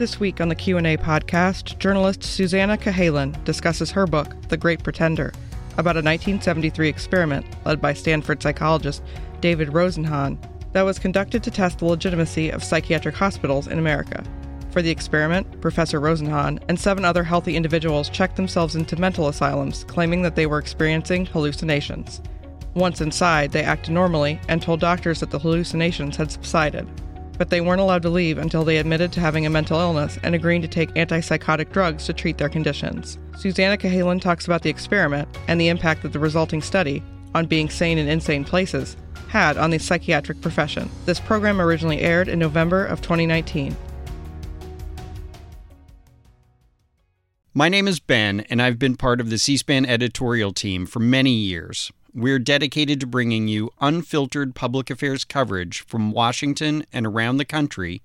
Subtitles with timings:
[0.00, 5.30] This week on the Q&A podcast, journalist Susannah Cahalan discusses her book, The Great Pretender,
[5.72, 9.02] about a 1973 experiment led by Stanford psychologist
[9.42, 10.38] David Rosenhan
[10.72, 14.24] that was conducted to test the legitimacy of psychiatric hospitals in America.
[14.70, 19.84] For the experiment, Professor Rosenhan and seven other healthy individuals checked themselves into mental asylums,
[19.84, 22.22] claiming that they were experiencing hallucinations.
[22.72, 26.88] Once inside, they acted normally and told doctors that the hallucinations had subsided.
[27.40, 30.34] But they weren't allowed to leave until they admitted to having a mental illness and
[30.34, 33.18] agreeing to take antipsychotic drugs to treat their conditions.
[33.38, 37.02] Susannah Cahalan talks about the experiment and the impact that the resulting study
[37.34, 38.94] on being sane in insane places
[39.28, 40.90] had on the psychiatric profession.
[41.06, 43.74] This program originally aired in November of 2019.
[47.54, 51.00] My name is Ben, and I've been part of the C SPAN editorial team for
[51.00, 51.90] many years.
[52.12, 58.02] We're dedicated to bringing you unfiltered public affairs coverage from Washington and around the country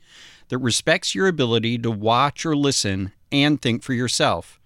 [0.50, 4.60] that respects your ability to watch or listen and think for yourself.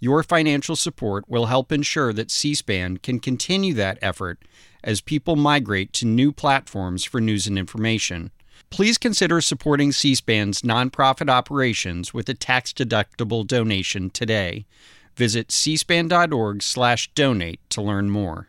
[0.00, 4.40] Your financial support will help ensure that C SPAN can continue that effort
[4.82, 8.32] as people migrate to new platforms for news and information.
[8.70, 14.66] Please consider supporting C SPAN's nonprofit operations with a tax deductible donation today.
[15.14, 18.48] Visit cspan.org slash donate to learn more.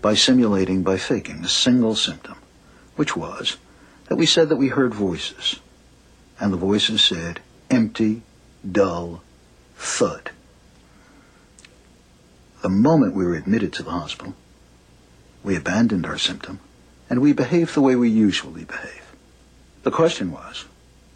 [0.00, 2.36] by simulating, by faking, a single symptom,
[2.96, 3.56] which was
[4.06, 5.60] that we said that we heard voices.
[6.40, 8.22] And the voices said, empty,
[8.70, 9.22] dull,
[9.76, 10.30] thud.
[12.62, 14.34] The moment we were admitted to the hospital,
[15.44, 16.60] we abandoned our symptom
[17.10, 19.14] and we behaved the way we usually behave.
[19.82, 20.64] The question was,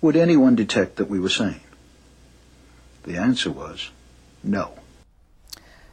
[0.01, 1.61] would anyone detect that we were sane?
[3.05, 3.91] The answer was
[4.43, 4.75] no.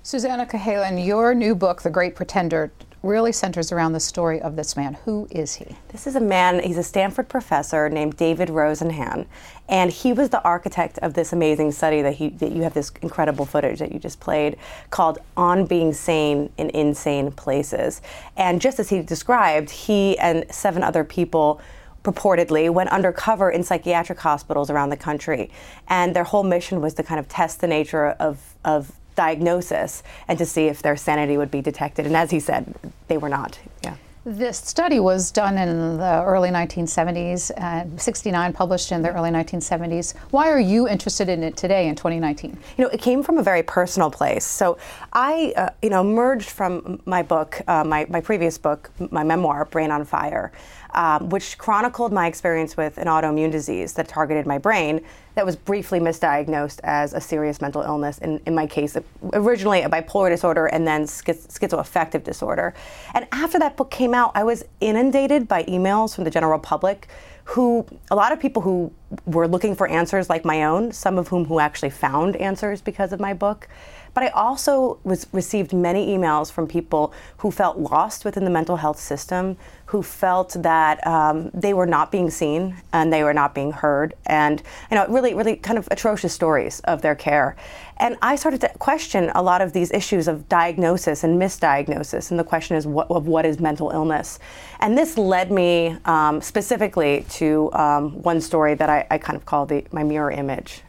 [0.10, 2.72] Susannah Cahalan, your new book, The Great Pretender,
[3.04, 4.96] really centers around the story of this man.
[5.06, 5.76] Who is he?
[5.90, 9.28] This is a man, he's a Stanford professor named David Rosenhan,
[9.68, 12.92] and he was the architect of this amazing study that, he, that you have this
[13.04, 14.58] incredible footage that you just played
[14.90, 18.02] called On Being Sane in Insane Places.
[18.36, 21.62] And just as he described, he and seven other people
[22.04, 25.52] purportedly went undercover in psychiatric hospitals around the country.
[25.88, 30.38] And their whole mission was to kind of test the nature of, of diagnosis and
[30.38, 32.06] to see if their sanity would be detected.
[32.06, 32.74] And as he said,
[33.10, 33.60] they were not.
[33.84, 33.96] Yeah.
[34.26, 40.16] This study was done in the early 1970s, and 69 published in the early 1970s.
[40.32, 42.58] Why are you interested in it today in 2019?
[42.78, 44.46] You know, it came from a very personal place.
[44.46, 44.78] So
[45.12, 49.66] I, uh, you know, emerged from my book, uh, my, my previous book, my memoir,
[49.66, 50.52] Brain on Fire,
[50.92, 55.02] um, which chronicled my experience with an autoimmune disease that targeted my brain
[55.36, 58.18] that was briefly misdiagnosed as a serious mental illness.
[58.18, 58.98] In, in my case,
[59.34, 62.74] originally a bipolar disorder and then schiz- schizoaffective disorder.
[63.14, 67.08] And after that book came out, I was inundated by emails from the general public
[67.50, 68.92] who a lot of people who
[69.26, 73.12] were looking for answers like my own, some of whom who actually found answers because
[73.12, 73.68] of my book.
[74.14, 78.78] But I also was, received many emails from people who felt lost within the mental
[78.78, 79.58] health system,
[79.88, 84.14] who felt that um, they were not being seen and they were not being heard,
[84.26, 84.62] and
[84.92, 87.56] you know, really, really kind of atrocious stories of their care.
[87.98, 92.40] And I started to question a lot of these issues of diagnosis and misdiagnosis, and
[92.40, 94.40] the question is what, of what is mental illness.
[94.80, 99.46] And this led me um, specifically to um, one story that I, I kind of
[99.46, 100.82] call the, my mirror image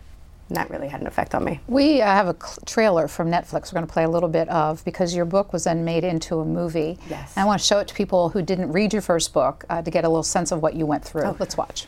[0.56, 1.60] that really had an effect on me.
[1.66, 4.48] We uh, have a cl- trailer from Netflix we're going to play a little bit
[4.48, 6.98] of because your book was then made into a movie.
[7.08, 7.32] Yes.
[7.36, 9.82] And I want to show it to people who didn't read your first book uh,
[9.82, 11.24] to get a little sense of what you went through.
[11.24, 11.36] Oh.
[11.38, 11.86] Let's watch.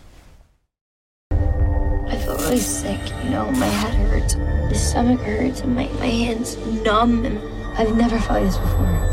[1.31, 6.07] I feel really sick, you know, my head hurts, my stomach hurts, and my, my
[6.07, 7.39] hands numb, and
[7.79, 9.09] I've never felt this before.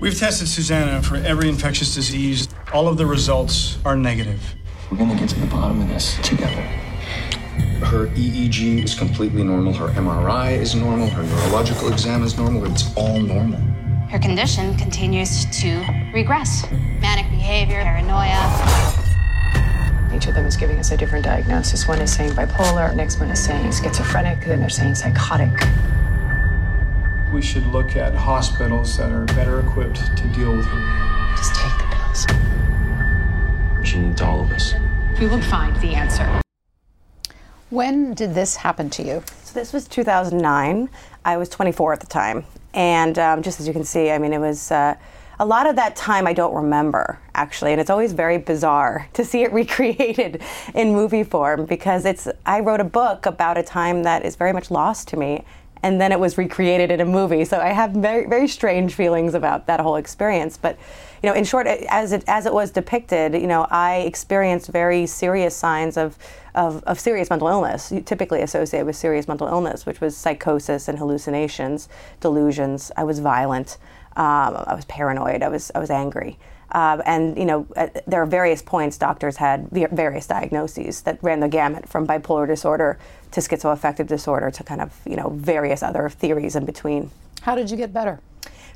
[0.00, 2.48] We've tested Susannah for every infectious disease.
[2.72, 4.54] All of the results are negative.
[4.94, 6.62] We're gonna get to the bottom of this together.
[7.82, 9.72] Her EEG is completely normal.
[9.72, 11.08] Her MRI is normal.
[11.08, 12.64] Her neurological exam is normal.
[12.70, 13.58] It's all normal.
[14.08, 16.64] Her condition continues to regress.
[17.00, 18.38] Manic behavior, paranoia.
[20.14, 21.88] Each of them is giving us a different diagnosis.
[21.88, 25.50] One is saying bipolar, next one is saying schizophrenic, then they're saying psychotic.
[27.32, 31.34] We should look at hospitals that are better equipped to deal with her.
[31.36, 32.26] Just take the pills.
[33.84, 34.74] She needs all of us.
[35.20, 36.42] We will find the answer.
[37.70, 39.22] When did this happen to you?
[39.44, 40.88] So this was 2009.
[41.24, 42.44] I was 24 at the time,
[42.74, 44.72] and um, just as you can see, I mean, it was.
[44.72, 44.96] Uh,
[45.38, 49.24] a lot of that time I don't remember actually, and it's always very bizarre to
[49.24, 50.42] see it recreated
[50.74, 52.26] in movie form because it's.
[52.44, 55.44] I wrote a book about a time that is very much lost to me,
[55.84, 57.44] and then it was recreated in a movie.
[57.44, 60.56] So I have very very strange feelings about that whole experience.
[60.56, 60.78] But
[61.22, 65.06] you know, in short, as it as it was depicted, you know, I experienced very
[65.06, 66.18] serious signs of.
[66.56, 70.96] Of, of serious mental illness, typically associated with serious mental illness, which was psychosis and
[71.00, 71.88] hallucinations,
[72.20, 72.92] delusions.
[72.96, 73.76] I was violent.
[74.14, 75.42] Um, I was paranoid.
[75.42, 76.38] I was I was angry.
[76.72, 81.40] Um, and you know, at, there are various points doctors had various diagnoses that ran
[81.40, 82.98] the gamut from bipolar disorder
[83.30, 87.10] to schizoaffective disorder to kind of you know various other theories in between.
[87.42, 88.20] How did you get better?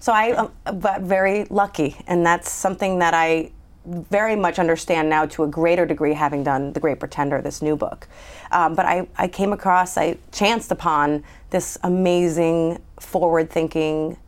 [0.00, 3.50] So I um, got very lucky, and that's something that I
[3.88, 7.74] very much understand now to a greater degree, having done The Great Pretender, this new
[7.74, 8.06] book.
[8.50, 14.18] Um, but I, I came across, I chanced upon this amazing, forward-thinking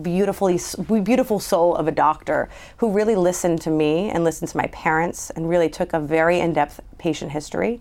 [0.00, 0.58] beautifully
[1.02, 2.48] beautiful soul of a doctor
[2.78, 6.40] who really listened to me and listened to my parents and really took a very
[6.40, 7.80] in-depth patient history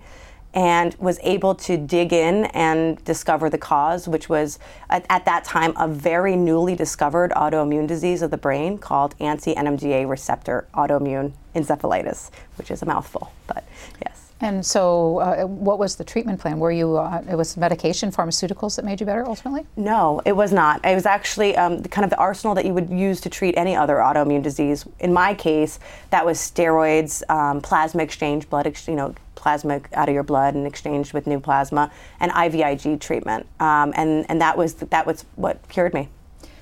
[0.56, 4.58] and was able to dig in and discover the cause, which was
[4.90, 9.54] at, at, that time a very newly discovered autoimmune disease of the brain called anti
[9.54, 13.66] NMDA receptor autoimmune encephalitis, which is a mouthful, but
[14.06, 14.25] yes.
[14.42, 16.60] And so, uh, what was the treatment plan?
[16.60, 19.66] Were you, uh, it was medication, pharmaceuticals that made you better ultimately?
[19.78, 20.84] No, it was not.
[20.84, 23.78] It was actually um, kind of the arsenal that you would use to treat any
[23.78, 24.86] other autoimmune disease.
[25.00, 25.80] In my case,
[26.10, 30.54] that was steroids, um, plasma exchange, blood, ex- you know, plasma out of your blood
[30.54, 31.90] and exchanged with new plasma,
[32.20, 33.46] and IVIG treatment.
[33.62, 36.10] Um, and, and that was, that was what cured me.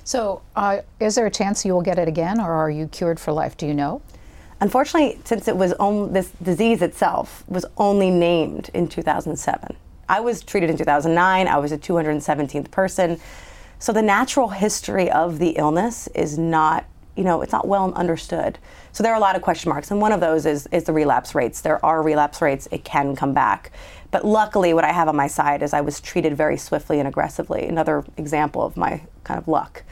[0.04, 3.20] So, uh, is there a chance you will get it again, or are you cured
[3.20, 3.58] for life?
[3.58, 4.02] Do you know?
[4.64, 9.76] Unfortunately, since it was on, this disease itself was only named in 2007.
[10.08, 11.50] I was treated in 2009.
[11.50, 13.20] I was a 217th person.
[13.80, 16.86] So the natural history of the illness is not,
[17.18, 18.58] you know, it's not well understood.
[18.94, 20.94] So there are a lot of question marks, and one of those is is the
[20.94, 21.60] relapse rates.
[21.60, 23.74] There are relapse rates; it can come back.
[24.12, 27.08] But luckily, what I have on my side is I was treated very swiftly and
[27.10, 27.68] aggressively.
[27.68, 29.84] Another example of my kind of luck.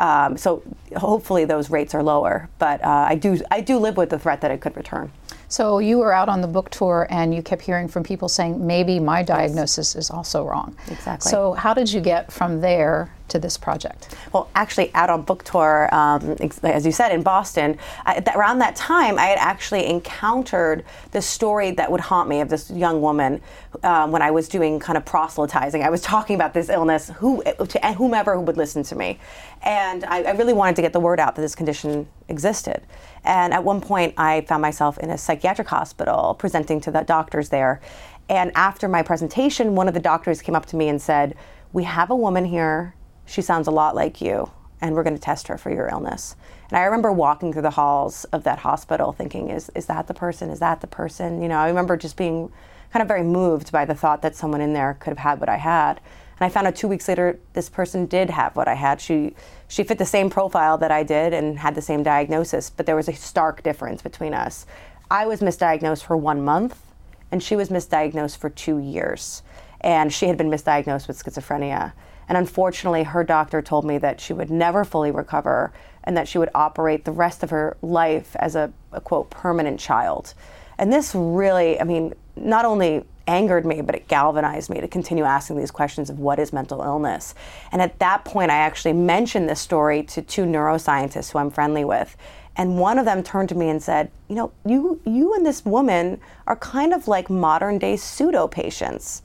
[0.00, 0.62] Um, so
[0.96, 2.48] hopefully those rates are lower.
[2.58, 5.12] But uh, I do I do live with the threat that it could return.
[5.48, 8.64] So you were out on the book tour and you kept hearing from people saying
[8.64, 10.76] maybe my diagnosis is also wrong.
[10.88, 11.28] Exactly.
[11.28, 14.14] So how did you get from there to this project?
[14.32, 18.58] Well, actually, out on book tour, um, as you said, in Boston, I, th- around
[18.58, 23.00] that time, I had actually encountered the story that would haunt me of this young
[23.00, 23.40] woman
[23.82, 25.82] um, when I was doing kind of proselytizing.
[25.82, 29.18] I was talking about this illness who, to whomever who would listen to me.
[29.62, 32.82] And I, I really wanted to get the word out that this condition existed.
[33.24, 37.50] And at one point, I found myself in a psychiatric hospital presenting to the doctors
[37.50, 37.80] there.
[38.28, 41.34] And after my presentation, one of the doctors came up to me and said,
[41.72, 42.94] We have a woman here.
[43.30, 46.34] She sounds a lot like you, and we're going to test her for your illness.
[46.68, 50.14] And I remember walking through the halls of that hospital thinking, Is, is that the
[50.14, 50.50] person?
[50.50, 51.40] Is that the person?
[51.40, 52.50] You know, I remember just being
[52.92, 55.48] kind of very moved by the thought that someone in there could have had what
[55.48, 56.00] I had.
[56.40, 59.00] And I found out two weeks later, this person did have what I had.
[59.00, 59.36] She
[59.68, 62.96] she fit the same profile that I did and had the same diagnosis, but there
[62.96, 64.66] was a stark difference between us.
[65.08, 66.82] I was misdiagnosed for one month,
[67.30, 69.44] and she was misdiagnosed for two years.
[69.80, 71.92] And she had been misdiagnosed with schizophrenia.
[72.28, 75.72] And unfortunately, her doctor told me that she would never fully recover
[76.04, 79.80] and that she would operate the rest of her life as a, a quote, permanent
[79.80, 80.34] child.
[80.78, 85.24] And this really, I mean, not only angered me, but it galvanized me to continue
[85.24, 87.34] asking these questions of what is mental illness.
[87.70, 91.84] And at that point, I actually mentioned this story to two neuroscientists who I'm friendly
[91.84, 92.16] with.
[92.56, 95.64] And one of them turned to me and said, You know, you, you and this
[95.64, 99.22] woman are kind of like modern day pseudo patients.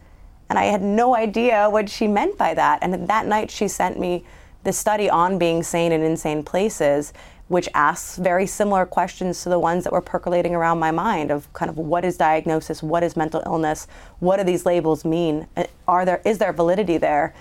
[0.50, 2.80] And I had no idea what she meant by that.
[2.82, 4.24] And that night, she sent me
[4.64, 7.14] the study on being sane in insane places
[7.48, 11.52] which asks very similar questions to the ones that were percolating around my mind of
[11.54, 13.88] kind of what is diagnosis, what is mental illness,
[14.20, 17.34] what do these labels mean, uh, are there is there validity there?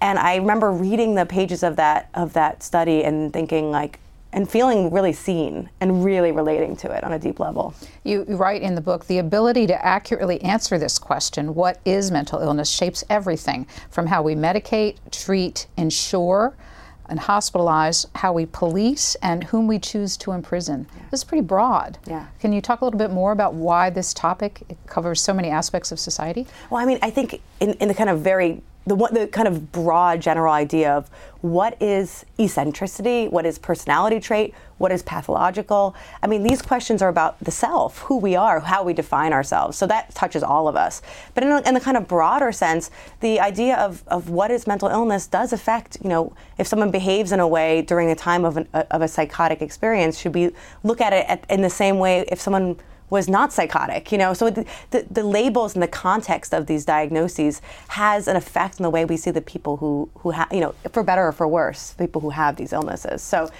[0.00, 3.98] And I remember reading the pages of that of that study and thinking like
[4.32, 7.74] and feeling really seen and really relating to it on a deep level.
[8.04, 12.10] You, you write in the book the ability to accurately answer this question, what is
[12.10, 16.56] mental illness, shapes everything from how we medicate, treat, insure,
[17.06, 20.86] and hospitalize, how we police, and whom we choose to imprison.
[20.94, 21.02] Yeah.
[21.10, 21.98] This is pretty broad.
[22.06, 22.26] Yeah.
[22.40, 25.92] Can you talk a little bit more about why this topic covers so many aspects
[25.92, 26.46] of society?
[26.70, 29.70] Well, I mean, I think in, in the kind of very the, the kind of
[29.70, 31.08] broad general idea of
[31.40, 35.94] what is eccentricity, what is personality trait, what is pathological.
[36.22, 39.76] I mean, these questions are about the self, who we are, how we define ourselves.
[39.76, 41.02] So that touches all of us.
[41.34, 44.66] But in, a, in the kind of broader sense, the idea of, of what is
[44.66, 48.44] mental illness does affect, you know, if someone behaves in a way during the time
[48.44, 50.50] of, an, of a psychotic experience, should we
[50.82, 52.76] look at it at, in the same way if someone
[53.12, 54.10] was not psychotic.
[54.10, 58.36] You know, so the, the, the, labels and the context of these diagnoses has an
[58.36, 61.28] effect on the way we see the people who who have, you know, for better
[61.28, 63.22] or for worse, people who have these illnesses.
[63.22, 63.50] So.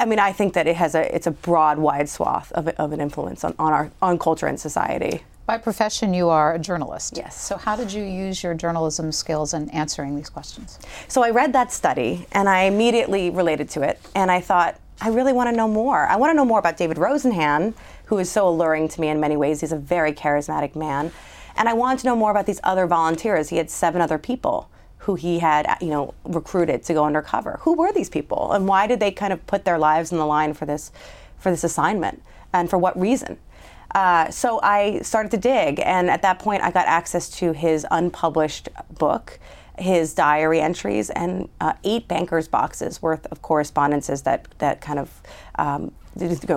[0.00, 2.92] I mean, I think that it has a it's a broad, wide swath of, of
[2.92, 5.22] an influence on, on our on culture and society.
[5.44, 7.18] By profession, you are a journalist.
[7.18, 7.38] Yes.
[7.38, 10.78] So, how did you use your journalism skills in answering these questions?
[11.08, 14.00] So, I read that study and I immediately related to it.
[14.14, 16.06] And I thought, I really want to know more.
[16.06, 17.74] I want to know more about David Rosenhan
[18.06, 19.60] who is so alluring to me in many ways.
[19.60, 21.12] He's a very charismatic man.
[21.56, 23.48] And I wanted to know more about these other volunteers.
[23.48, 27.58] He had seven other people who he had, you know, recruited to go undercover.
[27.62, 30.26] Who were these people, and why did they kind of put their lives on the
[30.26, 30.90] line for this,
[31.38, 32.22] for this assignment,
[32.52, 33.38] and for what reason?
[33.94, 37.86] Uh, so I started to dig, and at that point, I got access to his
[37.90, 39.38] unpublished book,
[39.78, 45.22] his diary entries, and uh, eight bankers' boxes worth of correspondences that that kind of
[45.56, 45.92] um,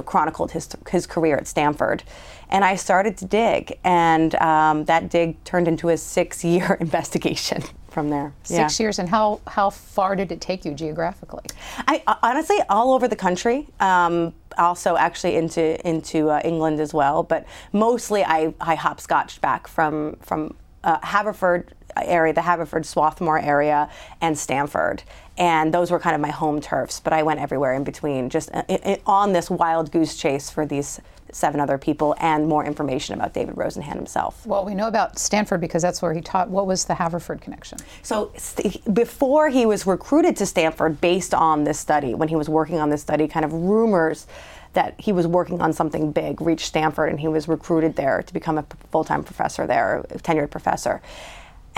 [0.06, 2.04] chronicled his, his career at Stanford.
[2.50, 7.64] And I started to dig, and um, that dig turned into a six year investigation
[7.90, 8.34] from there.
[8.44, 8.84] Six yeah.
[8.84, 11.46] years, and how, how far did it take you geographically?
[11.88, 13.68] I honestly, all over the country.
[13.80, 19.68] Um, also, actually, into into uh, England as well, but mostly I, I hopscotched back
[19.68, 21.74] from from uh, Haverford
[22.06, 23.90] area, the Haverford Swarthmore area,
[24.22, 25.04] and Stanford.
[25.38, 28.50] And those were kind of my home turfs, but I went everywhere in between, just
[28.54, 28.64] uh,
[29.06, 31.00] on this wild goose chase for these
[31.32, 34.46] seven other people and more information about David Rosenhan himself.
[34.46, 36.50] Well, we know about Stanford because that's where he taught.
[36.50, 37.78] What was the Haverford connection?
[38.02, 42.50] So, st- before he was recruited to Stanford based on this study, when he was
[42.50, 44.28] working on this study, kind of rumors
[44.74, 48.34] that he was working on something big reached Stanford and he was recruited there to
[48.34, 51.02] become a full time professor there, a tenured professor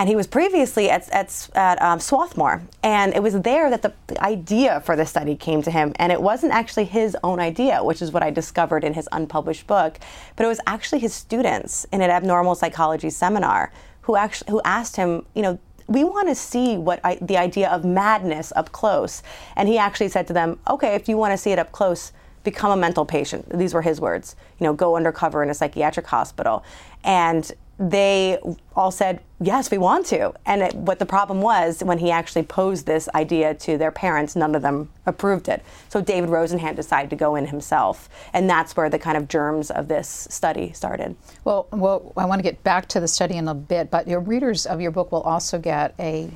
[0.01, 2.63] and he was previously at, at, at um, Swarthmore.
[2.81, 5.93] And it was there that the, the, idea for the study came to him.
[5.97, 9.67] And it wasn't actually his own idea, which is what I discovered in his unpublished
[9.67, 9.99] book,
[10.35, 14.95] but it was actually his students in an abnormal psychology seminar who actually who asked
[14.95, 19.21] him, you know, we want to see what I, the idea of madness up close.
[19.55, 22.11] And he actually said to them, okay, if you want to see it up close,
[22.43, 23.55] become a mental patient.
[23.55, 24.35] These were his words.
[24.57, 26.63] You know, go undercover in a psychiatric hospital.
[27.03, 28.37] And they
[28.75, 30.33] all said, yes, we want to.
[30.45, 34.35] And it, what the problem was, when he actually posed this idea to their parents,
[34.35, 35.63] none of them approved it.
[35.89, 38.07] So David Rosenhan decided to go in himself.
[38.33, 41.15] And that's where the kind of germs of this study started.
[41.43, 44.19] Well, well, I want to get back to the study in a bit, but your
[44.19, 46.29] readers of your book will also get a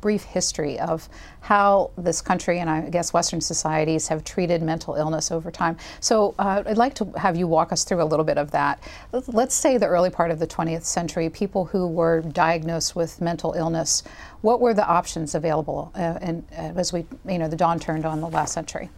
[0.00, 1.08] brief history of
[1.40, 5.76] how this country and I guess Western societies have treated mental illness over time.
[6.00, 8.82] So uh, I'd like to have you walk us through a little bit of that.
[9.12, 13.54] Let's say the early part of the 20th century, people who were diagnosed with mental
[13.54, 14.02] illness,
[14.42, 18.04] what were the options available uh, and, uh, as we, you know, the dawn turned
[18.04, 18.90] on the last century?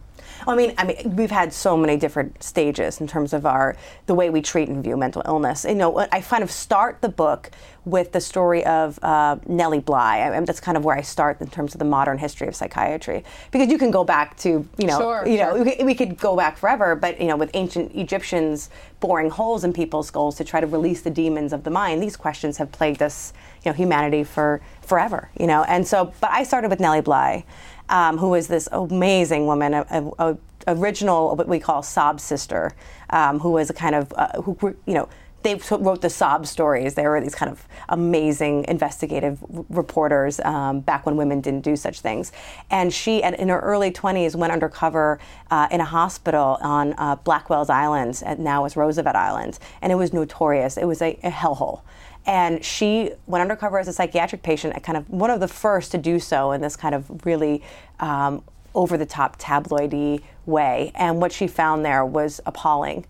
[0.47, 4.15] I mean, I mean, we've had so many different stages in terms of our the
[4.15, 5.65] way we treat and view mental illness.
[5.65, 7.51] You know, I kind of start the book
[7.85, 10.21] with the story of uh, Nellie Bly.
[10.21, 12.55] I mean, that's kind of where I start in terms of the modern history of
[12.55, 16.17] psychiatry, because you can go back to you know, sure, you know, we, we could
[16.17, 18.71] go back forever, but you know, with ancient Egyptians
[19.01, 22.17] boring holes in people's skulls to try to release the demons of the mind, these
[22.17, 23.33] questions have plagued us,
[23.65, 25.29] you know, humanity for forever.
[25.39, 27.45] You know, and so, but I started with Nellie Bly
[27.89, 32.73] um, who is this amazing woman, a, a, a original what we call sob sister,
[33.11, 35.09] um, who was a kind of uh, who you know
[35.43, 36.95] they wrote the sob stories.
[36.95, 42.01] They were these kind of amazing investigative reporters um, back when women didn't do such
[42.01, 42.33] things.
[42.71, 45.19] And she, in her early 20s, went undercover
[45.51, 50.13] uh, in a hospital on uh, Blackwell's Island, now is Roosevelt Island, and it was
[50.13, 50.77] notorious.
[50.77, 51.83] It was a, a hellhole.
[52.27, 55.99] And she went undercover as a psychiatric patient, kind of one of the first to
[55.99, 57.63] do so in this kind of really
[58.01, 60.93] um, over the top tabloidy way.
[60.95, 63.07] And what she found there was appalling.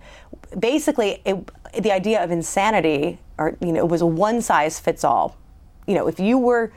[0.59, 5.05] Basically, it, the idea of insanity, or you know, it was a one size fits
[5.05, 5.37] all.
[5.87, 6.73] You know, if you were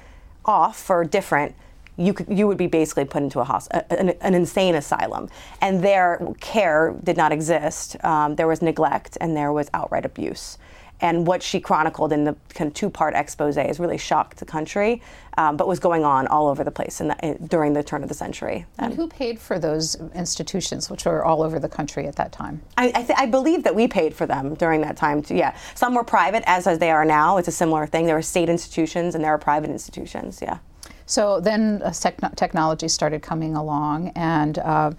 [0.46, 1.56] off or different,
[1.98, 5.30] you could you would be basically put into a hosp- an, an insane asylum,
[5.62, 7.96] and their care did not exist.
[8.04, 10.58] Um, there was neglect and there was outright abuse.
[11.02, 15.02] And what she chronicled in the kind of two-part expose has really shocked the country,
[15.38, 18.02] um, but was going on all over the place in the, in, during the turn
[18.02, 18.66] of the century.
[18.80, 22.62] And who paid for those institutions, which were all over the country at that time?
[22.78, 25.22] I, I, th- I believe that we paid for them during that time.
[25.22, 25.36] Too.
[25.36, 27.38] Yeah, some were private, as as they are now.
[27.38, 28.06] It's a similar thing.
[28.06, 30.40] There were state institutions and there are private institutions.
[30.42, 30.60] Yeah.
[31.06, 31.92] So then uh,
[32.36, 34.92] technology started coming along, and uh,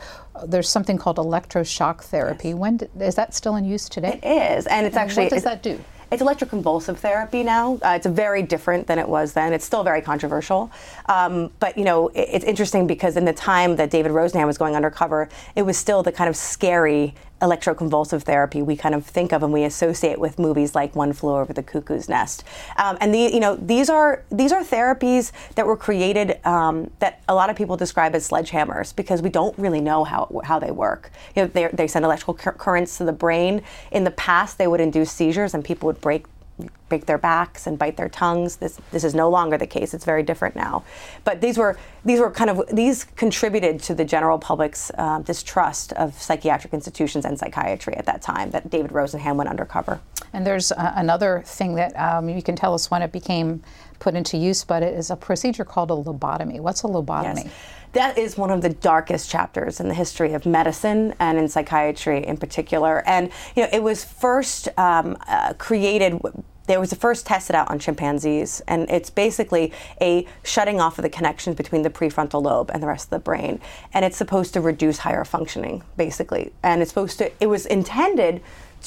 [0.46, 2.48] there's something called electroshock therapy.
[2.48, 2.56] Yes.
[2.56, 4.20] When d- is that still in use today?
[4.22, 5.24] It is, and it's and actually.
[5.24, 5.82] What does that do?
[6.08, 7.80] It's electroconvulsive therapy now.
[7.82, 9.52] Uh, it's very different than it was then.
[9.52, 10.70] It's still very controversial.
[11.06, 14.56] Um, but, you know, it, it's interesting because in the time that David Rosenhan was
[14.56, 19.32] going undercover, it was still the kind of scary electroconvulsive therapy we kind of think
[19.32, 22.44] of and we associate with movies like One Flew Over the Cuckoo's Nest.
[22.76, 27.22] Um, and the, you know these are these are therapies that were created um, that
[27.28, 30.70] a lot of people describe as sledgehammers because we don't really know how how they
[30.70, 31.10] work.
[31.34, 33.62] You know, they send electrical currents to the brain.
[33.90, 36.26] In the past, they would induce seizures and people would break
[36.88, 38.56] break their backs and bite their tongues.
[38.56, 39.92] This this is no longer the case.
[39.94, 40.84] It's very different now.
[41.24, 45.92] But these were these were kind of these contributed to the general public's uh, distrust
[45.94, 48.50] of psychiatric institutions and psychiatry at that time.
[48.50, 50.00] That David Rosenhan went undercover.
[50.32, 53.62] And there's uh, another thing that um, you can tell us when it became
[53.98, 56.60] put into use, but it is a procedure called a lobotomy.
[56.60, 57.44] What's a lobotomy?
[57.44, 57.52] Yes
[57.96, 62.24] that is one of the darkest chapters in the history of medicine and in psychiatry
[62.26, 63.02] in particular.
[63.06, 66.20] And you know, it was first um, uh, created
[66.66, 71.04] there was the first tested out on chimpanzees, and it's basically a shutting off of
[71.04, 73.60] the connections between the prefrontal lobe and the rest of the brain.
[73.94, 76.52] And it's supposed to reduce higher functioning, basically.
[76.64, 78.42] And it's supposed to, it was intended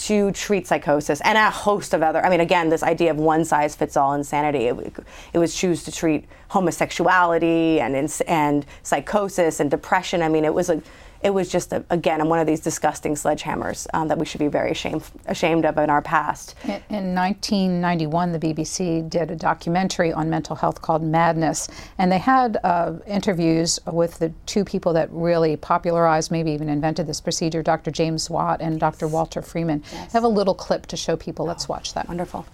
[0.05, 2.23] to treat psychosis and a host of other.
[2.25, 4.67] I mean, again, this idea of one size fits all insanity.
[4.67, 4.93] It,
[5.33, 7.95] it was choose to treat homosexuality and
[8.27, 10.21] and psychosis and depression.
[10.21, 10.81] I mean, it was a
[11.21, 14.47] it was just a, again one of these disgusting sledgehammers um, that we should be
[14.47, 16.55] very ashamed ashamed of in our past.
[16.63, 22.17] In, in, 1991, the BBC did a documentary on mental health called Madness, and they
[22.17, 27.61] had uh, interviews with the two people that really popularized, maybe even invented this procedure,
[27.61, 27.91] Dr.
[27.91, 29.07] James Watts and Dr.
[29.07, 29.83] Walter Freeman.
[29.91, 30.15] Yes.
[30.15, 31.45] I have a little clip to show people.
[31.45, 32.07] Let's watch that.
[32.07, 32.45] Wonderful.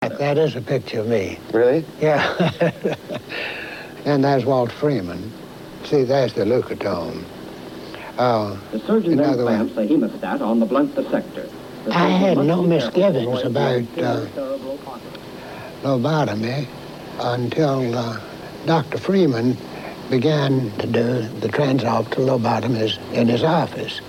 [0.00, 1.38] That is a picture of me.
[1.52, 1.84] Really?
[2.00, 2.52] Yeah.
[4.04, 5.32] and there's Walt Freeman.
[5.84, 7.24] See, there's the leucotome.
[8.18, 11.48] Uh, the surgeon then clamps the hemostat on the blunt dissector.
[11.84, 14.26] The I had no misgivings about uh,
[15.82, 16.66] lobotomy
[17.20, 18.20] until uh,
[18.66, 18.98] Dr.
[18.98, 19.56] Freeman
[20.10, 24.00] began to do the transorbital lobotomies in his office.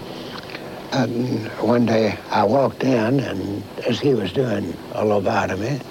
[0.92, 5.84] And one day I walked in, and as he was doing a lobotomy,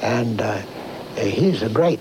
[0.00, 0.62] and uh,
[1.16, 2.00] he's a great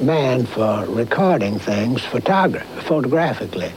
[0.00, 3.72] man for recording things photogra- photographically.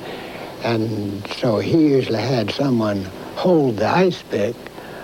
[0.63, 4.55] And so he usually had someone hold the ice pick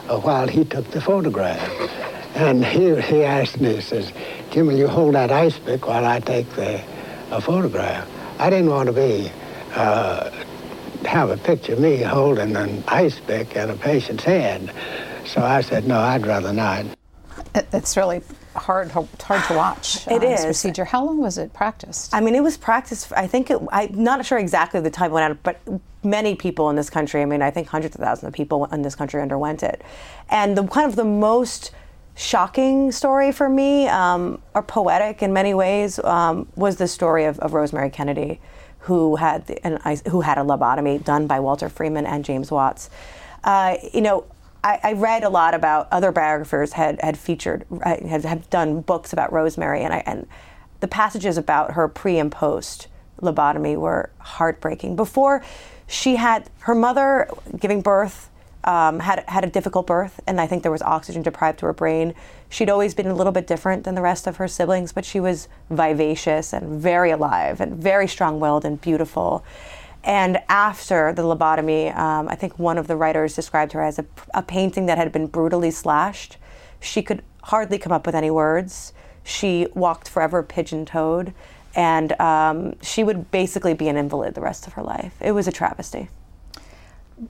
[0.07, 1.59] while he took the photograph.
[2.35, 4.13] And he, he asked me, he says,
[4.51, 6.81] Jim, will you hold that ice pick while I take the
[7.31, 8.07] a photograph?
[8.39, 9.31] I didn't want to be,
[9.73, 10.29] uh,
[11.05, 14.71] have a picture of me holding an ice pick at a patient's head.
[15.25, 16.85] So I said, no, I'd rather not.
[17.73, 18.21] It's really
[18.57, 20.07] hard hard to watch.
[20.07, 20.85] It uh, is procedure.
[20.85, 22.13] How long was it practiced?
[22.13, 23.11] I mean, it was practiced.
[23.15, 25.59] I think it, I'm not sure exactly the time it went out, but
[26.03, 27.21] many people in this country.
[27.21, 29.81] I mean, I think hundreds of thousands of people in this country underwent it,
[30.29, 31.71] and the kind of the most
[32.15, 37.39] shocking story for me, um, or poetic in many ways, um, was the story of,
[37.39, 38.39] of Rosemary Kennedy,
[38.79, 42.89] who had an, who had a lobotomy done by Walter Freeman and James Watts.
[43.43, 44.25] Uh, you know,
[44.63, 49.31] I, I, read a lot about other biographers had had featured had, done books about
[49.31, 50.27] Rosemary, and I, and
[50.79, 52.87] the passages about her pre and post
[53.21, 54.95] lobotomy were heartbreaking.
[54.95, 55.43] Before
[55.87, 58.29] she had her mother giving birth.
[58.63, 61.73] Um, had had a difficult birth, and I think there was oxygen deprived to her
[61.73, 62.13] brain.
[62.49, 65.21] She'd always been a little bit different than the rest of her siblings, but she
[65.21, 69.45] was vivacious and very alive and very strong-willed and beautiful.
[70.07, 74.05] And after the lobotomy, um, I think one of the writers described her as a,
[74.33, 76.37] a painting that had been brutally slashed.
[76.79, 78.93] She could hardly come up with any words.
[79.25, 81.33] She walked forever pigeon toed.
[81.75, 85.13] And um, she would basically be an invalid the rest of her life.
[85.19, 86.07] It was a travesty.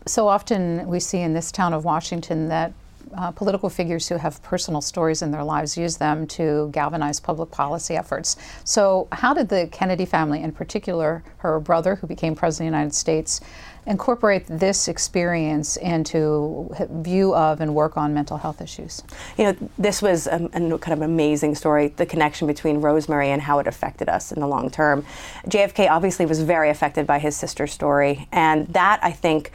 [0.06, 2.74] So often we see in this town of Washington that
[3.15, 7.52] uh, political figures who have personal stories in their lives use them to galvanize public
[7.52, 8.38] policy efforts.
[8.63, 12.78] So, how did the Kennedy family, in particular her brother, who became president of the
[12.78, 13.41] United States,
[13.86, 19.02] incorporate this experience into view of and work on mental health issues?
[19.38, 23.41] You know, this was a, a kind of amazing story, the connection between Rosemary and
[23.41, 25.06] how it affected us in the long term.
[25.48, 29.52] JFK obviously was very affected by his sister's story, and that, I think,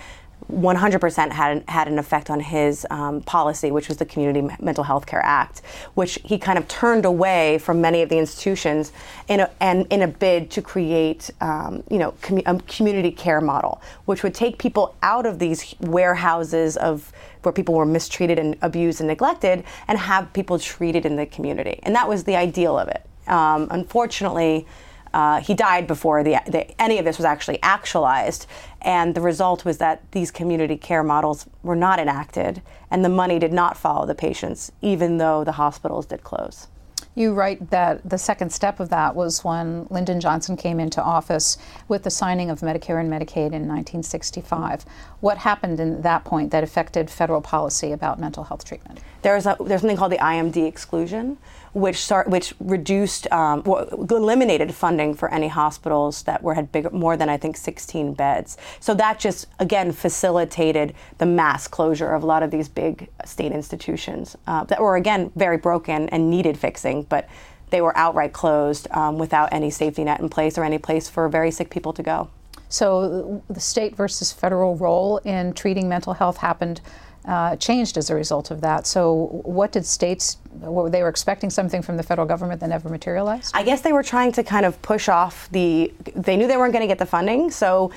[0.52, 5.06] 100% had, had an effect on his um, policy, which was the Community Mental Health
[5.06, 5.62] Care Act,
[5.94, 8.92] which he kind of turned away from many of the institutions
[9.28, 13.40] in a, and in a bid to create, um, you know, com- a community care
[13.40, 17.12] model, which would take people out of these warehouses of
[17.42, 21.80] where people were mistreated and abused and neglected, and have people treated in the community.
[21.82, 23.04] And that was the ideal of it.
[23.26, 24.66] Um, unfortunately,
[25.14, 28.46] uh, he died before the, the, any of this was actually actualized.
[28.82, 33.38] And the result was that these community care models were not enacted, and the money
[33.38, 36.66] did not follow the patients, even though the hospitals did close.
[37.14, 41.58] You write that the second step of that was when Lyndon Johnson came into office
[41.86, 44.86] with the signing of Medicare and Medicaid in 1965.
[45.20, 49.00] What happened in that point that affected federal policy about mental health treatment?
[49.20, 51.36] There's, a, there's something called the IMD exclusion,
[51.72, 57.16] which start, which reduced, um, eliminated funding for any hospitals that were had bigger, more
[57.16, 58.56] than I think 16 beds.
[58.80, 63.52] So that just again facilitated the mass closure of a lot of these big state
[63.52, 67.28] institutions uh, that were again very broken and needed fixing, but
[67.70, 71.28] they were outright closed um, without any safety net in place or any place for
[71.28, 72.28] very sick people to go.
[72.68, 76.80] So the state versus federal role in treating mental health happened
[77.24, 78.86] uh, changed as a result of that.
[78.86, 80.38] So, what did states?
[80.60, 83.52] What, they were expecting something from the federal government that never materialized.
[83.54, 85.92] I guess they were trying to kind of push off the.
[86.14, 87.90] They knew they weren't going to get the funding, so.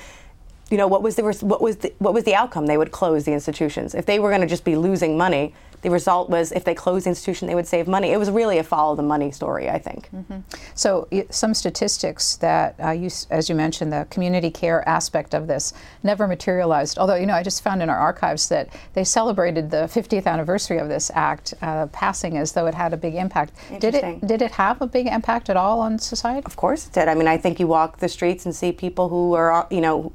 [0.68, 2.66] You know what was the what was the, what was the outcome?
[2.66, 3.94] They would close the institutions.
[3.94, 5.54] If they were going to just be losing money,
[5.86, 8.10] the result was if they closed the institution, they would save money.
[8.10, 10.10] It was really a follow the money story, I think.
[10.10, 10.40] Mm-hmm.
[10.74, 15.74] So, some statistics that uh, you, as you mentioned, the community care aspect of this
[16.02, 16.98] never materialized.
[16.98, 20.78] Although, you know, I just found in our archives that they celebrated the 50th anniversary
[20.78, 23.52] of this act uh, passing as though it had a big impact.
[23.78, 24.26] Did it?
[24.26, 26.44] Did it have a big impact at all on society?
[26.46, 27.06] Of course it did.
[27.06, 30.12] I mean, I think you walk the streets and see people who are, you know,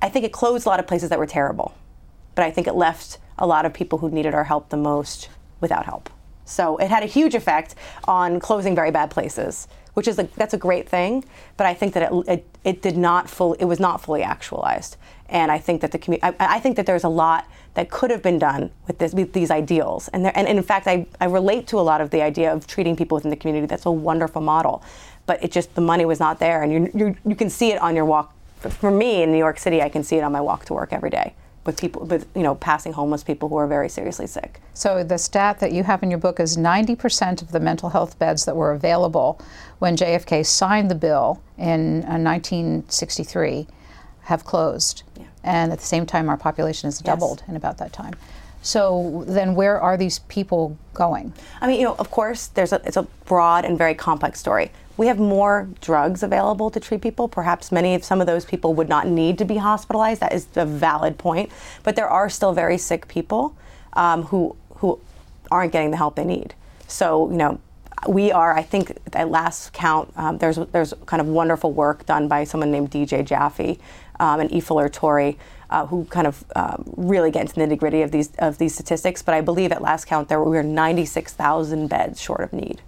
[0.00, 1.74] I think it closed a lot of places that were terrible,
[2.36, 5.28] but I think it left a lot of people who needed our help the most
[5.60, 6.10] without help.
[6.44, 10.54] So it had a huge effect on closing very bad places, which is a, that's
[10.54, 11.24] a great thing.
[11.56, 14.96] But I think that it, it, it did not full it was not fully actualized.
[15.28, 18.22] And I think that the community I, think that there's a lot that could have
[18.22, 20.08] been done with this with these ideals.
[20.08, 22.52] And, there, and, and in fact, I, I relate to a lot of the idea
[22.52, 23.66] of treating people within the community.
[23.66, 24.82] That's a wonderful model.
[25.26, 27.80] But it just the money was not there, and you you you can see it
[27.80, 28.34] on your walk.
[28.58, 30.92] For me in New York City, I can see it on my walk to work
[30.92, 31.34] every day
[31.64, 34.60] with people with you know passing homeless people who are very seriously sick.
[34.74, 38.18] So the stat that you have in your book is 90% of the mental health
[38.18, 39.40] beds that were available
[39.78, 43.66] when JFK signed the bill in uh, 1963
[44.22, 45.02] have closed.
[45.16, 45.24] Yeah.
[45.42, 47.48] And at the same time our population has doubled yes.
[47.50, 48.14] in about that time.
[48.62, 51.34] So then where are these people going?
[51.60, 54.70] I mean, you know, of course there's a it's a broad and very complex story
[54.96, 57.28] we have more drugs available to treat people.
[57.28, 60.20] Perhaps many of some of those people would not need to be hospitalized.
[60.20, 61.50] That is a valid point.
[61.82, 63.56] But there are still very sick people
[63.94, 65.00] um, who who
[65.50, 66.54] aren't getting the help they need.
[66.86, 67.60] So you know,
[68.08, 68.56] we are.
[68.56, 72.70] I think at last count, um, there's there's kind of wonderful work done by someone
[72.70, 73.78] named DJ Jaffe
[74.20, 75.38] um, and Ifilur Tori.
[75.70, 78.74] Uh, who kind of um, really get into the nitty gritty of these of these
[78.74, 79.22] statistics?
[79.22, 82.80] But I believe at last count there were 96,000 beds short of need.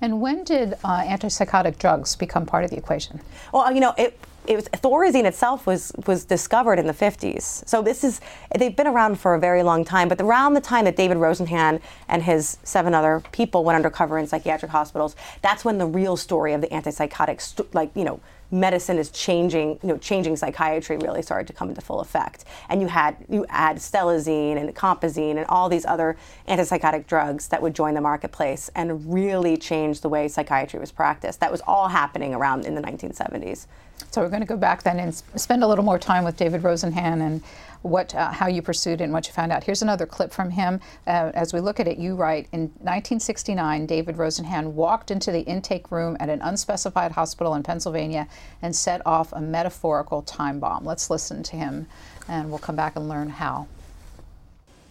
[0.00, 3.20] And when did uh, antipsychotic drugs become part of the equation?
[3.52, 7.68] Well, you know, it, it was Thorazine itself was was discovered in the 50s.
[7.68, 8.20] So this is
[8.56, 10.08] they've been around for a very long time.
[10.08, 14.26] But around the time that David Rosenhan and his seven other people went undercover in
[14.26, 19.10] psychiatric hospitals, that's when the real story of the antipsychotics, like you know, medicine is
[19.10, 22.44] changing, you know, changing psychiatry really started to come into full effect.
[22.68, 26.16] And you had you add stelazine and compazine and all these other
[26.48, 31.40] antipsychotic drugs that would join the marketplace and really change the way psychiatry was practiced.
[31.40, 33.66] That was all happening around in the 1970s.
[34.10, 36.62] So we're going to go back then and spend a little more time with David
[36.62, 37.42] Rosenhan and
[37.82, 39.64] what, uh, how you pursued it and what you found out.
[39.64, 40.80] Here's another clip from him.
[41.06, 45.42] Uh, as we look at it, you write In 1969, David Rosenhan walked into the
[45.42, 48.28] intake room at an unspecified hospital in Pennsylvania
[48.62, 50.84] and set off a metaphorical time bomb.
[50.84, 51.86] Let's listen to him
[52.26, 53.68] and we'll come back and learn how.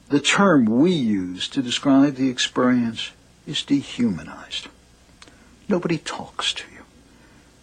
[0.09, 3.11] The term we use to describe the experience
[3.45, 4.67] is dehumanized.
[5.67, 6.76] Nobody talks to you.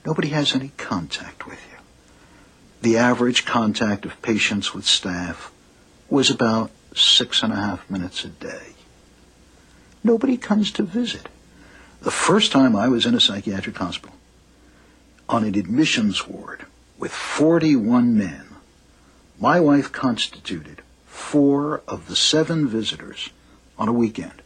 [0.04, 1.74] Nobody has any contact with you
[2.84, 5.50] the average contact of patients with staff
[6.10, 8.74] was about six and a half minutes a day.
[10.04, 11.30] Nobody comes to visit.
[12.02, 14.14] The first time I was in a psychiatric hospital,
[15.30, 16.66] on an admissions ward
[16.98, 18.44] with 41 men
[19.40, 23.30] My wife constituted four of the seven visitors
[23.78, 24.42] on a weekend.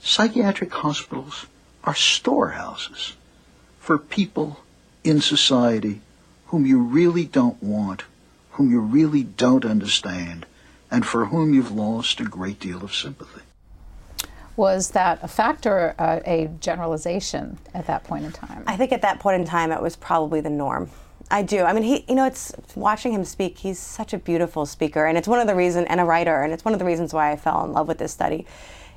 [0.00, 1.46] Psychiatric hospitals
[1.84, 3.14] are storehouses
[3.78, 4.60] for people
[5.04, 6.00] in society
[6.46, 8.04] whom you really don't want,
[8.52, 10.46] whom you really don't understand,
[10.90, 13.42] and for whom you've lost a great deal of sympathy.
[14.56, 18.64] Was that a factor, uh, a generalization at that point in time?
[18.66, 20.90] I think at that point in time, it was probably the norm.
[21.30, 21.62] I do.
[21.62, 23.58] I mean, he, you know, it's watching him speak.
[23.58, 26.52] He's such a beautiful speaker, and it's one of the reasons, and a writer, and
[26.52, 28.46] it's one of the reasons why I fell in love with this study.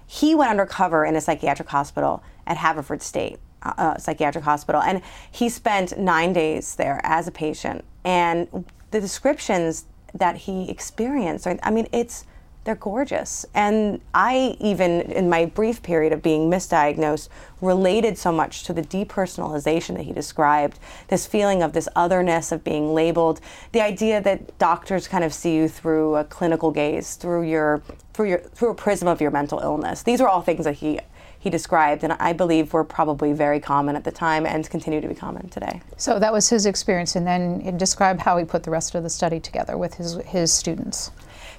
[0.07, 5.49] He went undercover in a psychiatric hospital at Haverford State uh, Psychiatric Hospital, and he
[5.49, 7.83] spent nine days there as a patient.
[8.03, 12.25] And the descriptions that he experienced, I mean, it's
[12.63, 13.43] they're gorgeous.
[13.55, 17.27] And I, even in my brief period of being misdiagnosed,
[17.59, 22.63] related so much to the depersonalization that he described this feeling of this otherness, of
[22.63, 27.43] being labeled, the idea that doctors kind of see you through a clinical gaze, through
[27.43, 27.81] your,
[28.13, 30.03] through your, through a prism of your mental illness.
[30.03, 30.99] These are all things that he
[31.41, 35.07] he described, and I believe were probably very common at the time and continue to
[35.07, 35.81] be common today.
[35.97, 39.09] So that was his experience, and then describe how he put the rest of the
[39.09, 41.09] study together with his his students.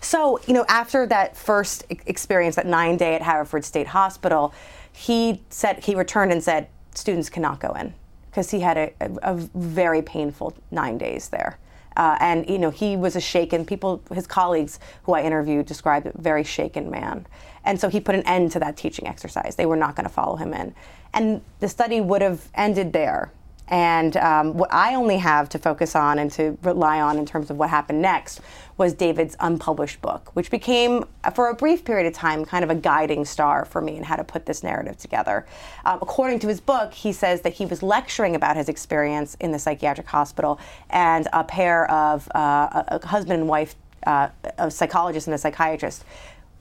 [0.01, 4.55] So, you know, after that first experience, that nine day at Haverford State Hospital,
[4.93, 7.93] he said he returned and said students cannot go in
[8.31, 11.59] because he had a, a, a, very painful nine days there.
[11.97, 16.07] Uh, and you know he was a shaken people his colleagues who i interviewed described
[16.07, 17.27] a very shaken man.
[17.65, 19.55] And so he put an end to that teaching exercise.
[19.55, 20.75] They were not going to follow him in.
[21.15, 23.31] And the study would have ended there
[23.73, 27.51] and um, what I only have to focus on and to rely on in terms
[27.51, 28.43] of what happened next
[28.77, 32.75] was David's unpublished book, which became, for a brief period of time, kind of a
[32.75, 35.47] guiding star for me in how to put this narrative together.
[35.87, 39.53] Um, according to his book, he says that he was lecturing about his experience in
[39.53, 43.75] the psychiatric hospital, and a pair of uh, a husband and wife,
[44.07, 46.05] uh, a psychologist and a psychiatrist,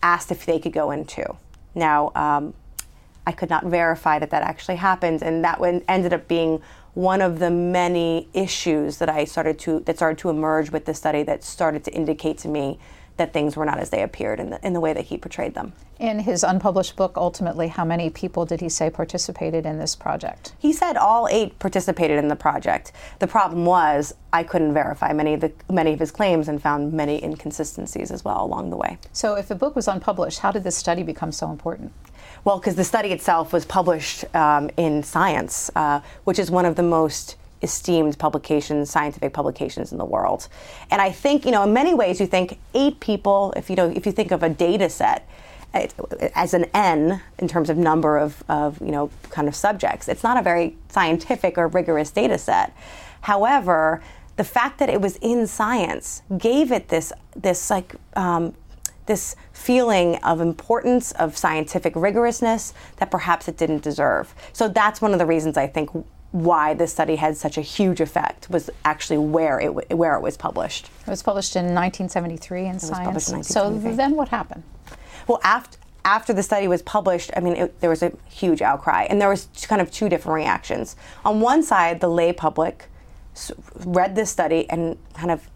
[0.01, 1.35] asked if they could go in too.
[1.75, 2.53] Now, um,
[3.27, 6.61] I could not verify that that actually happened, and that ended up being
[6.93, 10.93] one of the many issues that I started to that started to emerge with the
[10.93, 12.79] study that started to indicate to me
[13.17, 15.53] that things were not as they appeared in the, in the way that he portrayed
[15.53, 15.73] them.
[15.99, 20.53] In his unpublished book, ultimately, how many people did he say participated in this project?
[20.57, 22.91] He said all eight participated in the project.
[23.19, 26.93] The problem was I couldn't verify many of the many of his claims and found
[26.93, 28.97] many inconsistencies as well along the way.
[29.13, 31.91] So, if the book was unpublished, how did this study become so important?
[32.43, 36.75] Well, because the study itself was published um, in Science, uh, which is one of
[36.75, 40.47] the most esteemed publications, scientific publications in the world.
[40.89, 43.53] And I think, you know, in many ways, you think eight people.
[43.55, 45.29] If you know, if you think of a data set
[46.35, 50.23] as an N in terms of number of, of, you know, kind of subjects, it's
[50.23, 52.75] not a very scientific or rigorous data set.
[53.21, 54.01] However,
[54.35, 58.55] the fact that it was in science gave it this this like um,
[59.05, 64.33] this feeling of importance of scientific rigorousness that perhaps it didn't deserve.
[64.53, 65.89] So that's one of the reasons I think
[66.31, 70.37] why this study had such a huge effect was actually where it where it was
[70.37, 70.89] published.
[71.05, 73.31] It was published in 1973 in it Science.
[73.31, 74.63] In so then what happened?
[75.27, 79.03] Well, after after the study was published, I mean, it, there was a huge outcry,
[79.03, 80.95] and there was kind of two different reactions.
[81.23, 82.85] On one side, the lay public
[83.85, 85.47] read this study and kind of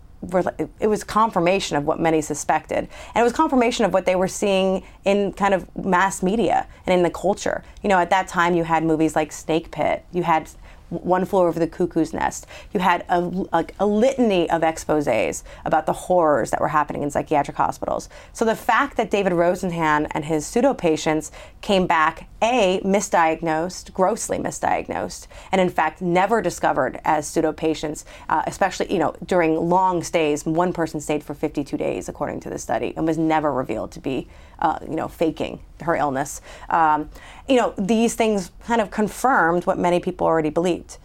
[0.79, 2.77] it was confirmation of what many suspected.
[2.77, 6.93] And it was confirmation of what they were seeing in kind of mass media and
[6.93, 7.63] in the culture.
[7.83, 10.49] You know, at that time you had movies like Snake Pit, you had
[10.89, 12.45] one Flew Over the Cuckoo's Nest.
[12.73, 17.09] You had a, a, a, litany of exposés about the horrors that were happening in
[17.09, 18.09] psychiatric hospitals.
[18.33, 24.37] So the fact that David Rosenhan and his pseudo patients came back, A, misdiagnosed, grossly
[24.37, 30.03] misdiagnosed, and in fact never discovered as pseudo patients, uh, especially you know during long
[30.03, 30.45] stays.
[30.45, 33.99] One person stayed for 52 days, according to the study, and was never revealed to
[33.99, 34.27] be
[34.59, 36.41] uh, you know, faking her illness.
[36.69, 37.09] Um,
[37.47, 40.97] you know, these things kind of confirmed what many people already believed.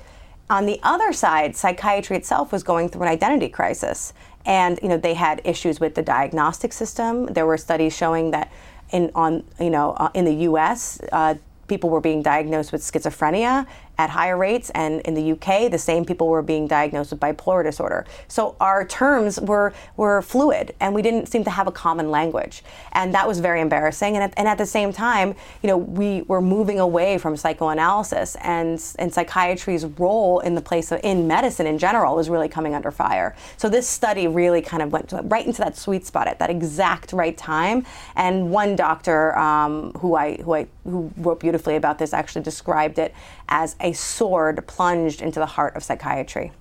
[0.48, 4.12] On the other side, psychiatry itself was going through an identity crisis.
[4.44, 7.26] And, you know, they had issues with the diagnostic system.
[7.26, 8.50] There were studies showing that
[8.90, 11.34] in, on, you know, uh, in the U.S., uh,
[11.68, 13.64] people were being diagnosed with schizophrenia
[14.00, 17.62] at higher rates, and in the UK, the same people were being diagnosed with bipolar
[17.62, 18.06] disorder.
[18.28, 22.64] So our terms were were fluid, and we didn't seem to have a common language,
[22.92, 24.14] and that was very embarrassing.
[24.16, 28.36] And at, and at the same time, you know, we were moving away from psychoanalysis,
[28.36, 32.74] and and psychiatry's role in the place of in medicine in general was really coming
[32.74, 33.36] under fire.
[33.58, 36.48] So this study really kind of went to, right into that sweet spot at that
[36.48, 37.84] exact right time.
[38.16, 42.98] And one doctor um, who I who I who wrote beautifully about this actually described
[42.98, 43.14] it
[43.48, 46.52] as a sword plunged into the heart of psychiatry.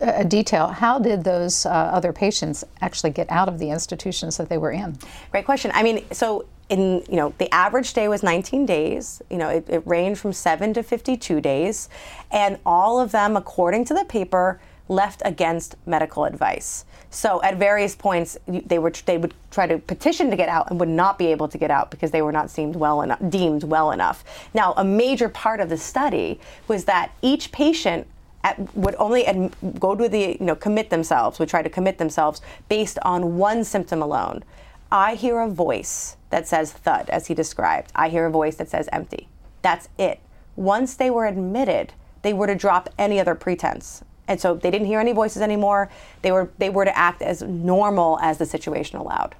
[0.00, 0.68] a detail.
[0.68, 4.72] How did those uh, other patients actually get out of the institutions that they were
[4.72, 4.98] in?
[5.30, 5.70] Great question.
[5.74, 9.64] I mean, so in you know the average day was 19 days you know it,
[9.68, 11.88] it, ranged from 7 to 52 days
[12.30, 17.94] and all of them according to the paper left against medical advice so at various
[17.94, 21.26] points they were they would try to petition to get out and would not be
[21.26, 24.72] able to get out because they were not deemed well enough deemed well enough now
[24.76, 26.38] a major part of the study
[26.68, 28.06] was that each patient
[28.44, 31.98] at, would only ad, go to the you know commit themselves would try to commit
[31.98, 34.42] themselves based on one symptom alone
[34.90, 37.90] I hear a voice that says thud, as he described.
[37.94, 39.28] I hear a voice that says empty.
[39.62, 40.20] That's it.
[40.54, 41.92] Once they were admitted,
[42.22, 44.02] they were to drop any other pretense.
[44.28, 45.90] And so they didn't hear any voices anymore.
[46.22, 49.34] They were, they were to act as normal as the situation allowed.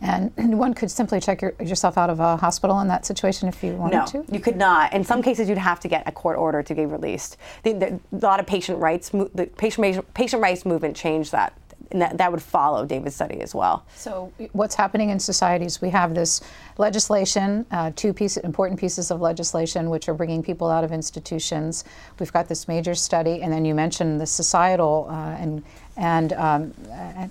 [0.00, 3.62] And one could simply check your, yourself out of a hospital in that situation if
[3.62, 4.24] you wanted no, to?
[4.30, 4.92] you could not.
[4.92, 7.38] In some cases, you'd have to get a court order to be released.
[7.62, 11.54] The, the, a lot of patient rights, the patient, patient rights movement changed that
[11.90, 13.84] that, that would follow David's study as well.
[13.94, 15.80] So, what's happening in societies?
[15.80, 16.40] We have this
[16.78, 21.84] legislation, uh, two piece, important pieces of legislation, which are bringing people out of institutions.
[22.18, 25.62] We've got this major study, and then you mentioned the societal uh, and
[25.96, 26.74] and um,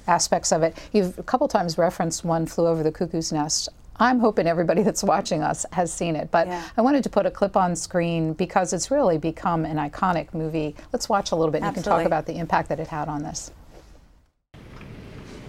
[0.08, 0.78] aspects of it.
[0.94, 3.70] You've a couple times referenced one flew over the cuckoo's nest.
[3.98, 6.64] I'm hoping everybody that's watching us has seen it, but yeah.
[6.78, 10.76] I wanted to put a clip on screen because it's really become an iconic movie.
[10.92, 11.92] Let's watch a little bit and Absolutely.
[11.92, 13.52] you can talk about the impact that it had on this.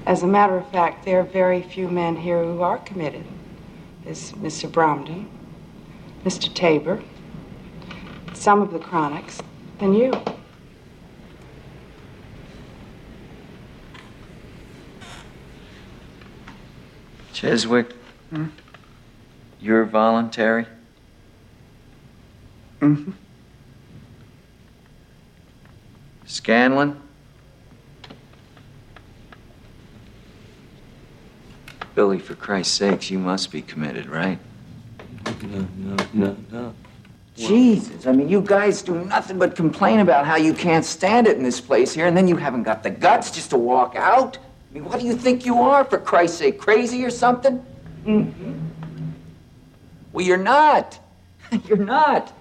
[0.07, 3.25] As a matter of fact, there are very few men here who are committed.
[4.05, 4.71] There's Mr.
[4.71, 5.29] Bromden,
[6.25, 6.53] Mr.
[6.53, 7.03] Tabor,
[8.35, 9.41] some of the chronics,
[9.81, 10.13] and you.
[17.33, 17.93] Cheswick,
[18.29, 18.47] hmm?
[19.59, 20.67] you're voluntary?
[22.81, 23.13] Mm-hmm.
[26.27, 27.04] Scanlon?
[31.95, 34.39] Billy, for Christ's sakes, you must be committed, right?
[35.43, 36.75] No, no, no, no.
[37.37, 41.37] Jesus, I mean, you guys do nothing but complain about how you can't stand it
[41.37, 44.39] in this place here, and then you haven't got the guts just to walk out?
[44.39, 46.59] I mean, what do you think you are, for Christ's sake?
[46.59, 47.65] Crazy or something?
[48.05, 48.53] Mm-hmm.
[50.13, 50.99] Well, you're not.
[51.67, 52.33] you're not.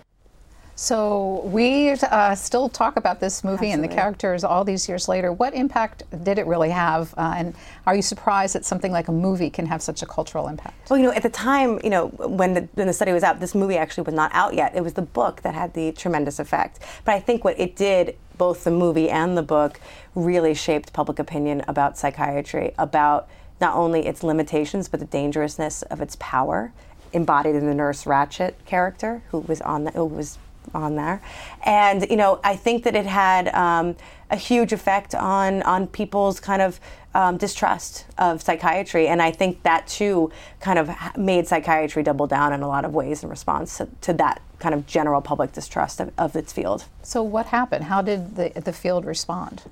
[0.76, 3.72] So we uh, still talk about this movie Absolutely.
[3.74, 5.32] and the characters all these years later.
[5.32, 7.14] What impact did it really have?
[7.16, 7.56] Uh, and
[7.86, 10.90] are you surprised that something like a movie can have such a cultural impact?
[10.90, 13.40] Well, you know, at the time, you know, when the, when the study was out,
[13.40, 14.76] this movie actually was not out yet.
[14.76, 16.80] It was the book that had the tremendous effect.
[17.06, 19.80] But I think what it did, both the movie and the book,
[20.16, 23.30] really shaped public opinion about psychiatry, about
[23.62, 26.74] not only its limitations, but the dangerousness of its power
[27.14, 30.40] embodied in the nurse Ratched character who was on the, who was
[30.74, 31.22] on there.
[31.64, 33.96] And, you know, I think that it had um,
[34.30, 36.80] a huge effect on, on people's kind of
[37.14, 39.08] um, distrust of psychiatry.
[39.08, 42.94] And I think that too kind of made psychiatry double down in a lot of
[42.94, 46.86] ways in response to, to that kind of general public distrust of, of its field.
[47.04, 47.86] So, what happened?
[47.86, 49.64] How did the, the field respond?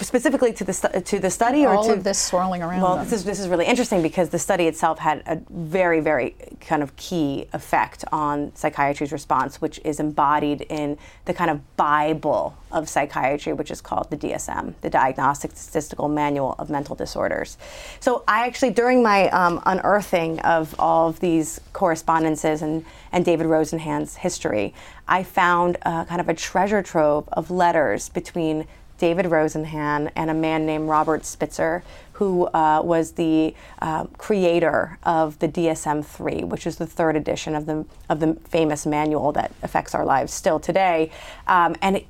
[0.00, 2.96] Specifically to the stu- to the study or all to, of this swirling around well
[2.96, 3.04] them.
[3.04, 6.82] this is this is really interesting because the study itself had a very very kind
[6.82, 12.88] of key effect on psychiatry's response which is embodied in the kind of bible of
[12.88, 17.58] psychiatry which is called the DSM the Diagnostic Statistical Manual of Mental Disorders
[18.00, 23.46] so I actually during my um, unearthing of all of these correspondences and and David
[23.46, 24.74] Rosenhan's history
[25.08, 28.66] I found uh, kind of a treasure trove of letters between
[29.00, 31.82] David Rosenhan and a man named Robert Spitzer,
[32.12, 37.64] who uh, was the uh, creator of the DSM-3, which is the third edition of
[37.64, 41.10] the of the famous manual that affects our lives still today.
[41.46, 42.06] Um, and it,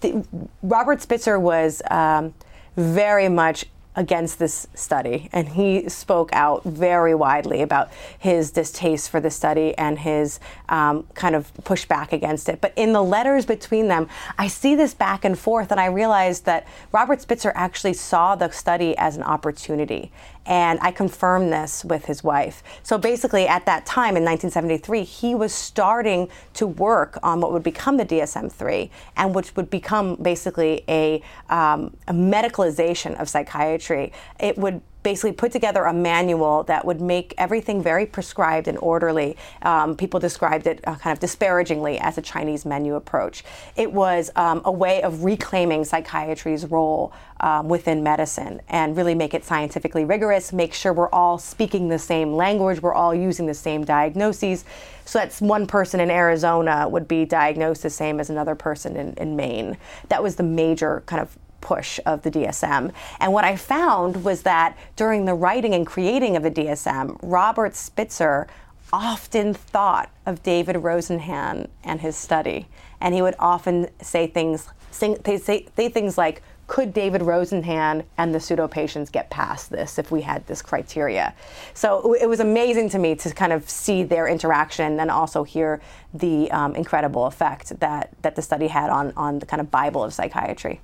[0.00, 0.26] the,
[0.62, 2.32] Robert Spitzer was um,
[2.74, 3.66] very much
[4.00, 9.76] against this study, and he spoke out very widely about his distaste for the study
[9.76, 12.62] and his um, kind of pushback against it.
[12.62, 14.08] But in the letters between them,
[14.38, 18.50] I see this back and forth, and I realized that Robert Spitzer actually saw the
[18.50, 20.10] study as an opportunity.
[20.46, 22.62] And I confirmed this with his wife.
[22.82, 27.62] So basically, at that time in 1973, he was starting to work on what would
[27.62, 34.12] become the DSM 3 and which would become basically a, um, a medicalization of psychiatry.
[34.38, 39.36] It would basically put together a manual that would make everything very prescribed and orderly.
[39.62, 43.44] Um, people described it uh, kind of disparagingly as a Chinese menu approach.
[43.76, 49.32] It was um, a way of reclaiming psychiatry's role um, within medicine and really make
[49.32, 53.54] it scientifically rigorous, make sure we're all speaking the same language, we're all using the
[53.54, 54.64] same diagnoses.
[55.06, 59.14] So that's one person in Arizona would be diagnosed the same as another person in,
[59.14, 59.78] in Maine.
[60.08, 62.92] That was the major kind of push of the DSM.
[63.18, 67.74] And what I found was that during the writing and creating of the DSM, Robert
[67.74, 68.46] Spitzer
[68.92, 72.66] often thought of David Rosenhan and his study.
[73.00, 78.32] And he would often say things, sing, say, say things like, could David Rosenhan and
[78.32, 81.34] the pseudo patients get past this if we had this criteria?
[81.74, 85.80] So it was amazing to me to kind of see their interaction and also hear
[86.14, 90.04] the um, incredible effect that, that the study had on, on the kind of Bible
[90.04, 90.80] of psychiatry.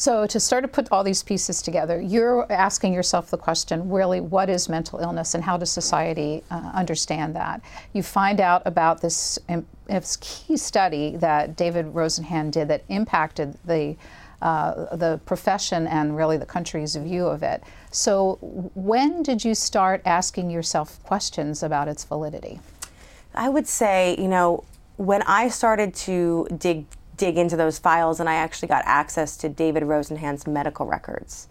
[0.00, 4.18] So, to start to put all these pieces together, you're asking yourself the question really,
[4.18, 7.60] what is mental illness and how does society uh, understand that?
[7.92, 13.58] You find out about this, um, this key study that David Rosenhan did that impacted
[13.66, 13.94] the
[14.40, 17.62] uh, the profession and really the country's view of it.
[17.90, 18.38] So,
[18.74, 22.58] when did you start asking yourself questions about its validity?
[23.34, 24.64] I would say, you know,
[24.96, 26.86] when I started to dig
[27.20, 31.48] dig into those files and I actually got access to David Rosenhan's medical records.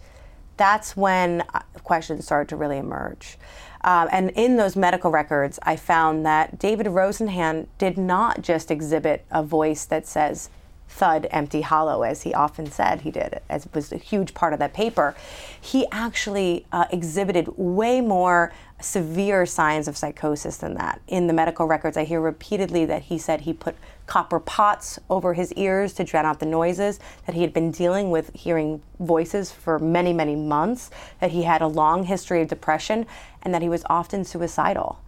[0.57, 3.37] That's when uh, questions started to really emerge.
[3.81, 9.25] Um, and in those medical records, I found that David Rosenhan did not just exhibit
[9.29, 10.49] a voice that says,
[10.89, 14.59] thud, empty, hollow, as he often said he did, as was a huge part of
[14.59, 15.15] that paper.
[15.61, 20.99] He actually uh, exhibited way more severe signs of psychosis than that.
[21.07, 23.75] In the medical records, I hear repeatedly that he said he put
[24.07, 28.09] copper pots over his ears to drown out the noises, that he had been dealing
[28.09, 33.05] with hearing voices for many, many months, that he had a long history of depression,
[33.43, 34.99] and that he was often suicidal.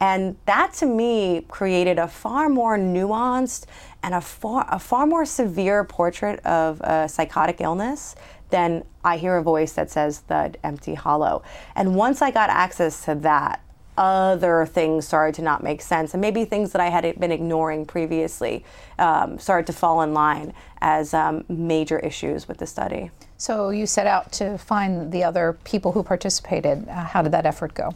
[0.00, 3.66] And that to me created a far more nuanced
[4.02, 8.16] and a far, a far more severe portrait of a psychotic illness
[8.48, 11.42] than I hear a voice that says the empty hollow.
[11.76, 13.60] And once I got access to that,
[13.96, 16.14] other things started to not make sense.
[16.14, 18.64] And maybe things that I had been ignoring previously
[18.98, 23.10] um, started to fall in line as um, major issues with the study.
[23.36, 26.88] So you set out to find the other people who participated.
[26.88, 27.94] Uh, how did that effort go?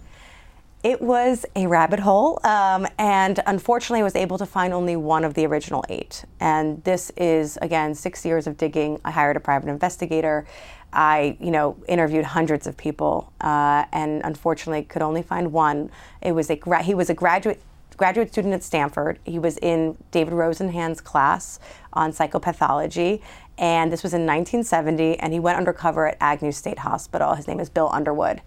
[0.84, 5.24] It was a rabbit hole, um, and unfortunately, I was able to find only one
[5.24, 6.26] of the original eight.
[6.40, 9.00] And this is, again, six years of digging.
[9.02, 10.46] I hired a private investigator.
[10.92, 15.90] I, you know, interviewed hundreds of people, uh, and unfortunately, could only find one.
[16.20, 17.62] It was a gra- he was a graduate
[17.96, 19.18] graduate student at Stanford.
[19.24, 21.60] He was in David Rosenhan's class
[21.94, 23.22] on psychopathology,
[23.56, 25.18] and this was in 1970.
[25.18, 27.36] And he went undercover at Agnew State Hospital.
[27.36, 28.42] His name is Bill Underwood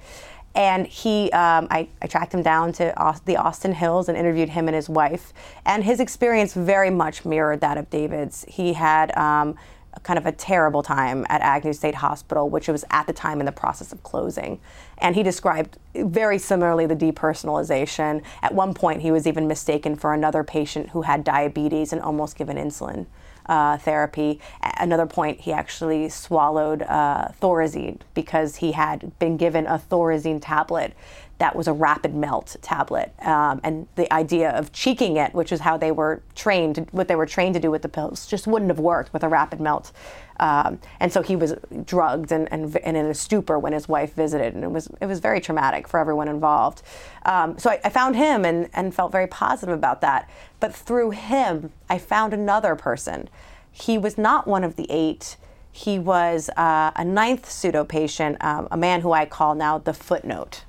[0.57, 2.93] and he um, I, I, tracked him down to
[3.25, 5.31] the austin hills and interviewed him and his wife.
[5.65, 8.43] And his experience very much mirrored that of david's.
[8.49, 9.55] He had um,
[10.03, 13.45] kind of a terrible time at agnew state hospital which was at the time in
[13.45, 14.59] the process of closing.
[14.97, 18.23] And he described very similarly the depersonalization.
[18.41, 22.35] At one point he was even mistaken for another patient who had diabetes and almost
[22.35, 23.05] given insulin
[23.47, 24.39] uh, therapy.
[24.77, 30.93] Another point, he actually swallowed uh, Thorazine because he had been given a Thorazine tablet
[31.39, 33.13] that was a rapid melt tablet.
[33.21, 37.15] Um, and the idea of cheeking it, which is how they were trained, what they
[37.15, 39.91] were trained to do with the pills, just wouldn't have worked with a rapid melt.
[40.39, 44.13] Um, and so he was drugged and, and, and, in a stupor when his wife
[44.13, 46.83] visited, and it was it was very traumatic for everyone involved.
[47.25, 50.29] Um, so I, I, found him and, and felt very positive about that.
[50.59, 53.29] But through him, I found another person.
[53.71, 55.37] He was not one of the eight.
[55.71, 59.93] He was uh, a ninth pseudo patient, um, a man who I call now the
[59.93, 60.63] footnote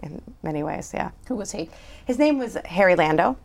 [0.00, 0.92] in many ways.
[0.94, 1.10] Yeah.
[1.26, 1.70] Who was he?
[2.04, 3.36] His name was Harry Lando.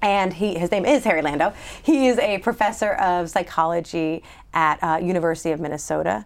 [0.00, 1.52] And he, his name is Harry Lando.
[1.82, 4.22] He is a professor of psychology
[4.54, 6.24] at uh, University of Minnesota,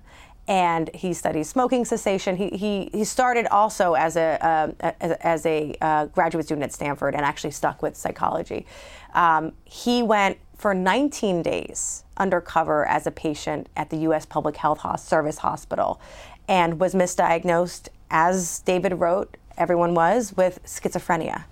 [0.48, 2.36] and he studies smoking cessation.
[2.36, 6.72] He, he, he started also as a, uh, as, as, a uh, graduate student at
[6.72, 8.66] Stanford and actually stuck with psychology.
[9.14, 14.26] Um, he went for 19 days undercover as a patient at the U.S.
[14.26, 16.00] Public Health Service Hospital
[16.48, 21.44] and was misdiagnosed, as David wrote, everyone was with schizophrenia.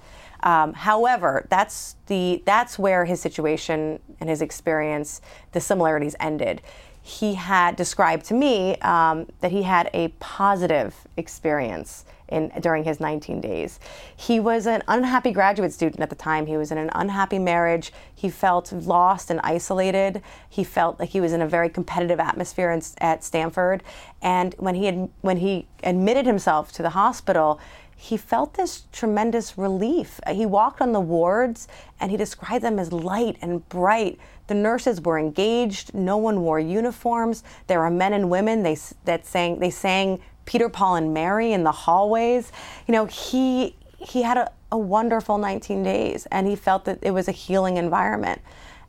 [0.43, 5.21] Um, however, that's the that's where his situation and his experience,
[5.53, 6.63] the similarities ended.
[7.03, 13.01] He had described to me um, that he had a positive experience in, during his
[13.01, 13.81] 19 days.
[14.17, 16.47] He was an unhappy graduate student at the time.
[16.47, 17.93] He was in an unhappy marriage.
[18.15, 20.23] He felt lost and isolated.
[20.49, 23.83] He felt like he was in a very competitive atmosphere in, at Stanford.
[24.23, 27.61] And when he had, when he admitted himself to the hospital,
[28.01, 30.21] he felt this tremendous relief.
[30.33, 31.69] He walked on the wards
[32.01, 34.19] and he described them as light and bright.
[34.47, 35.93] The nurses were engaged.
[35.93, 37.45] No one wore uniforms.
[37.67, 41.63] There were men and women they, that sang, they sang Peter, Paul, and Mary in
[41.63, 42.51] the hallways.
[42.89, 47.11] You know, he, he had a, a wonderful 19 days and he felt that it
[47.11, 48.41] was a healing environment.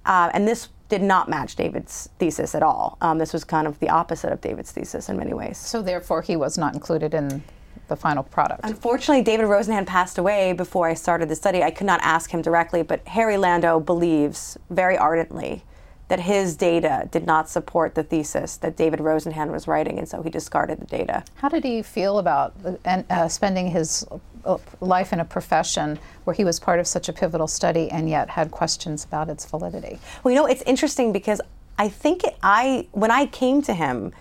[0.05, 2.97] Uh, and this did not match David's thesis at all.
[3.01, 5.57] Um, this was kind of the opposite of David's thesis in many ways.
[5.57, 7.43] So therefore, he was not included in
[7.91, 8.61] the final product.
[8.63, 11.61] Unfortunately, David Rosenhan passed away before I started the study.
[11.61, 15.63] I could not ask him directly, but Harry Lando believes very ardently
[16.07, 20.21] that his data did not support the thesis that David Rosenhan was writing, and so
[20.21, 21.23] he discarded the data.
[21.35, 22.53] How did he feel about
[22.85, 24.05] uh, spending his
[24.43, 28.09] uh, life in a profession where he was part of such a pivotal study and
[28.09, 29.99] yet had questions about its validity?
[30.23, 31.39] Well, you know, it's interesting because
[31.77, 34.11] I think it, I, when I came to him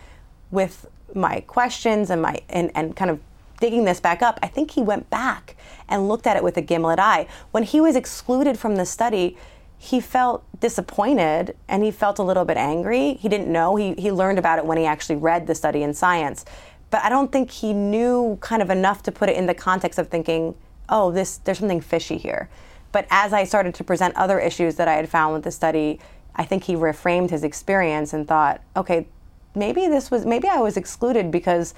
[0.52, 3.18] with my questions and my and, and kind of
[3.60, 5.56] digging this back up, I think he went back
[5.88, 7.26] and looked at it with a gimlet eye.
[7.50, 9.36] When he was excluded from the study,
[9.78, 13.14] he felt disappointed and he felt a little bit angry.
[13.14, 13.76] He didn't know.
[13.76, 16.44] He, he learned about it when he actually read the study in science.
[16.90, 19.98] But I don't think he knew kind of enough to put it in the context
[19.98, 20.54] of thinking,
[20.88, 22.50] oh, this there's something fishy here.
[22.92, 26.00] But as I started to present other issues that I had found with the study,
[26.34, 29.06] I think he reframed his experience and thought, okay,
[29.54, 31.74] maybe this was maybe I was excluded because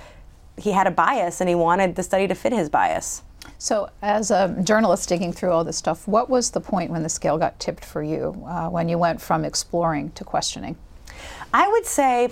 [0.57, 3.22] he had a bias and he wanted the study to fit his bias.
[3.59, 7.09] So, as a journalist digging through all this stuff, what was the point when the
[7.09, 10.76] scale got tipped for you uh, when you went from exploring to questioning?
[11.53, 12.30] I would say,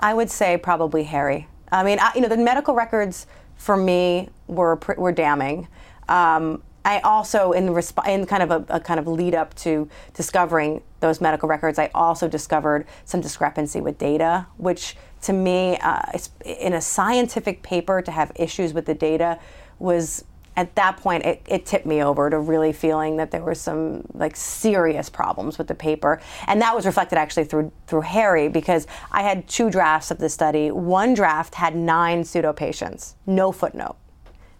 [0.00, 1.48] I would say probably Harry.
[1.70, 3.26] I mean, I, you know, the medical records
[3.56, 5.68] for me were were damning.
[6.08, 9.88] Um, I also, in, resp- in kind of a, a, kind of lead up to
[10.14, 16.02] discovering those medical records, I also discovered some discrepancy with data, which to me, uh,
[16.44, 19.38] in a scientific paper, to have issues with the data
[19.78, 20.24] was
[20.56, 24.02] at that point it, it, tipped me over to really feeling that there were some
[24.14, 26.20] like serious problems with the paper.
[26.46, 30.28] And that was reflected actually through through harry because i had two drafts of the
[30.28, 30.70] study.
[30.70, 33.96] One draft had nine pseudo patients no footnote.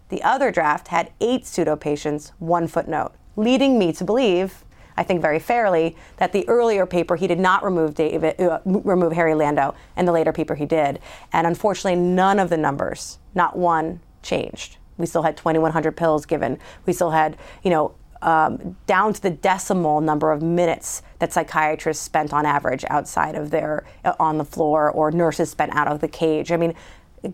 [0.09, 4.63] The other draft had eight pseudo patients one footnote leading me to believe
[4.97, 9.13] I think very fairly that the earlier paper he did not remove David, uh, remove
[9.13, 10.99] Harry Lando, and the later paper he did.
[11.31, 14.77] And unfortunately, none of the numbers, not one, changed.
[14.97, 16.57] We still had 2,100 pills given.
[16.85, 22.03] We still had, you know, um, down to the decimal number of minutes that psychiatrists
[22.03, 26.01] spent on average outside of their uh, on the floor or nurses spent out of
[26.01, 26.51] the cage.
[26.51, 26.73] I mean,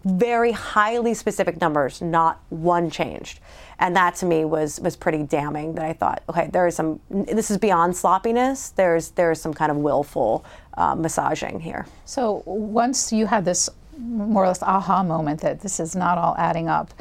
[0.03, 3.39] very highly specific numbers, not one changed.
[3.79, 5.75] And that to me was was pretty damning.
[5.75, 6.99] That I thought, okay, there is some.
[7.09, 8.69] This is beyond sloppiness.
[8.69, 10.45] There's there's some kind of willful
[10.77, 11.85] uh, massaging here.
[12.05, 16.35] So once you had this more or less aha moment that this is not all
[16.37, 16.93] adding up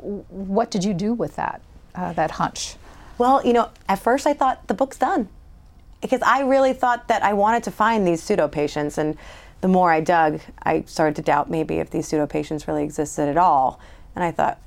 [0.00, 1.60] what did you do with that,
[1.94, 2.76] uh, that hunch?
[3.18, 5.28] Well, you know, at first I thought the book's done
[6.00, 8.98] because I really thought that I wanted to find these pseudo patients.
[8.98, 9.16] And
[9.60, 13.28] the more I dug, I started to doubt maybe if these pseudo patients really existed
[13.28, 13.80] at all.
[14.14, 14.58] And I thought,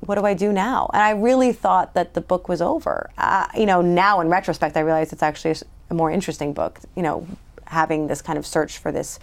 [0.00, 0.90] what do I do now?
[0.92, 3.10] And I really thought that the book was over.
[3.18, 5.54] Uh, you know, now in retrospect, I realize it's actually
[5.90, 6.80] a more interesting book.
[6.96, 7.26] You know,
[7.66, 9.18] having this kind of search for this,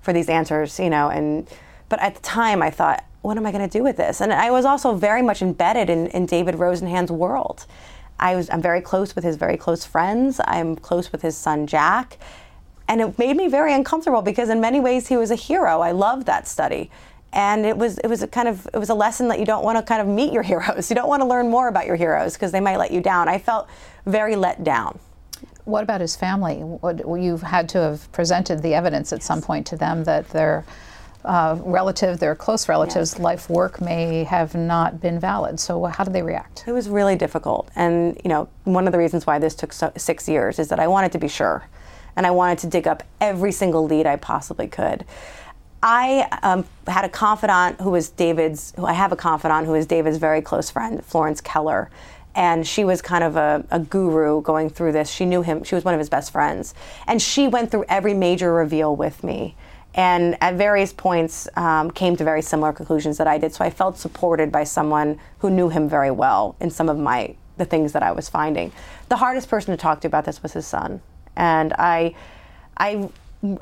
[0.00, 0.78] for these answers.
[0.78, 1.48] You know, and
[1.88, 4.20] but at the time, I thought what am I going to do with this?
[4.20, 7.66] And I was also very much embedded in, in David Rosenhan's world.
[8.18, 10.40] I was, I'm very close with his very close friends.
[10.44, 12.18] I'm close with his son Jack.
[12.90, 15.80] And it made me very uncomfortable because in many ways he was a hero.
[15.80, 16.90] I loved that study.
[17.32, 19.62] And it was it was a kind of it was a lesson that you don't
[19.62, 20.90] want to kind of meet your heroes.
[20.90, 23.28] You don't want to learn more about your heroes because they might let you down.
[23.28, 23.68] I felt
[24.06, 24.98] very let down.
[25.66, 26.56] What about his family?
[26.56, 29.26] What, you've had to have presented the evidence at yes.
[29.26, 30.64] some point to them that they're
[31.24, 33.20] uh, relative, their close relatives' yes.
[33.20, 35.60] life work may have not been valid.
[35.60, 36.64] So how did they react?
[36.66, 39.92] It was really difficult, and you know, one of the reasons why this took so,
[39.96, 41.68] six years is that I wanted to be sure,
[42.16, 45.04] and I wanted to dig up every single lead I possibly could.
[45.82, 48.72] I um, had a confidant who was David's.
[48.76, 51.90] Who I have a confidant who is David's very close friend, Florence Keller,
[52.34, 55.10] and she was kind of a, a, guru going through this.
[55.10, 55.64] She knew him.
[55.64, 56.74] She was one of his best friends,
[57.06, 59.56] and she went through every major reveal with me
[59.94, 63.52] and at various points um, came to very similar conclusions that I did.
[63.52, 67.34] So I felt supported by someone who knew him very well in some of my
[67.56, 68.72] the things that I was finding.
[69.10, 71.02] The hardest person to talk to about this was his son,
[71.40, 72.14] and I,
[72.76, 73.08] I,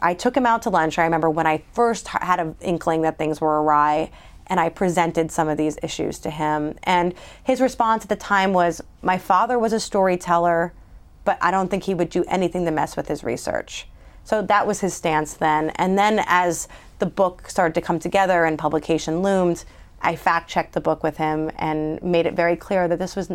[0.02, 0.98] I took him out to lunch.
[0.98, 4.10] I remember when I first had an inkling that things were awry.
[4.48, 6.76] And I presented some of these issues to him.
[6.82, 7.14] And
[7.44, 10.72] his response at the time was My father was a storyteller,
[11.24, 13.86] but I don't think he would do anything to mess with his research.
[14.24, 15.70] So that was his stance then.
[15.76, 16.66] And then as
[16.98, 19.64] the book started to come together and publication loomed,
[20.00, 23.30] I fact checked the book with him and made it very clear that this was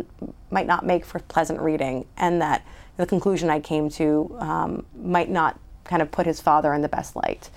[0.50, 2.64] might not make for pleasant reading, and that
[2.96, 6.88] the conclusion I came to um, might not kind of put his father in the
[6.88, 7.50] best light.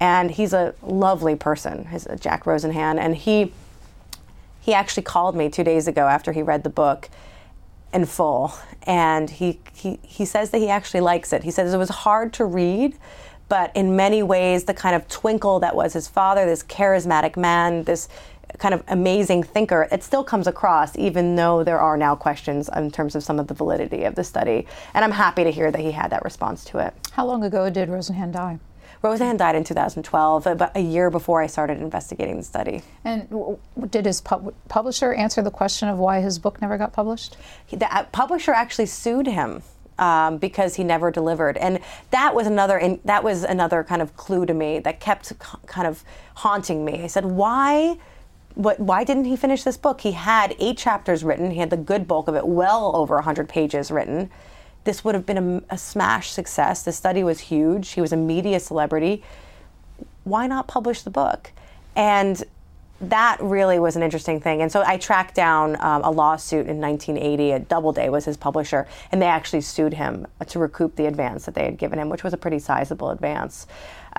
[0.00, 3.52] And he's a lovely person, his uh, Jack Rosenhan, and he
[4.60, 7.08] he actually called me two days ago after he read the book
[7.92, 8.52] in full.
[8.82, 11.44] And he, he, he says that he actually likes it.
[11.44, 12.96] He says it was hard to read,
[13.48, 17.84] but in many ways, the kind of twinkle that was his father, this charismatic man,
[17.84, 18.08] this
[18.58, 22.90] kind of amazing thinker, it still comes across, even though there are now questions in
[22.90, 24.66] terms of some of the validity of the study.
[24.94, 26.94] And I'm happy to hear that he had that response to it.
[27.12, 28.58] How long ago did Rosenhan die?
[29.02, 32.82] Rosenhan died in 2012, about a year before I started investigating the study.
[33.02, 36.92] And w- did his pub- publisher answer the question of why his book never got
[36.92, 37.36] published?
[37.64, 39.62] He- The uh, publisher actually sued him.
[39.98, 41.78] Um, because he never delivered, and
[42.10, 45.34] that was another in, that was another kind of clue to me that kept c-
[45.66, 46.02] kind of
[46.36, 47.02] haunting me.
[47.04, 47.98] I said, why
[48.54, 50.00] what, why didn't he finish this book?
[50.00, 51.50] He had eight chapters written.
[51.50, 54.30] He had the good bulk of it, well over 100 pages written.
[54.84, 56.82] This would have been a, a smash success.
[56.82, 57.90] The study was huge.
[57.90, 59.22] He was a media celebrity.
[60.24, 61.52] Why not publish the book?
[61.96, 62.42] And
[63.00, 64.60] that really was an interesting thing.
[64.60, 67.52] And so I tracked down um, a lawsuit in 1980.
[67.52, 71.54] At Doubleday was his publisher, and they actually sued him to recoup the advance that
[71.54, 73.66] they had given him, which was a pretty sizable advance.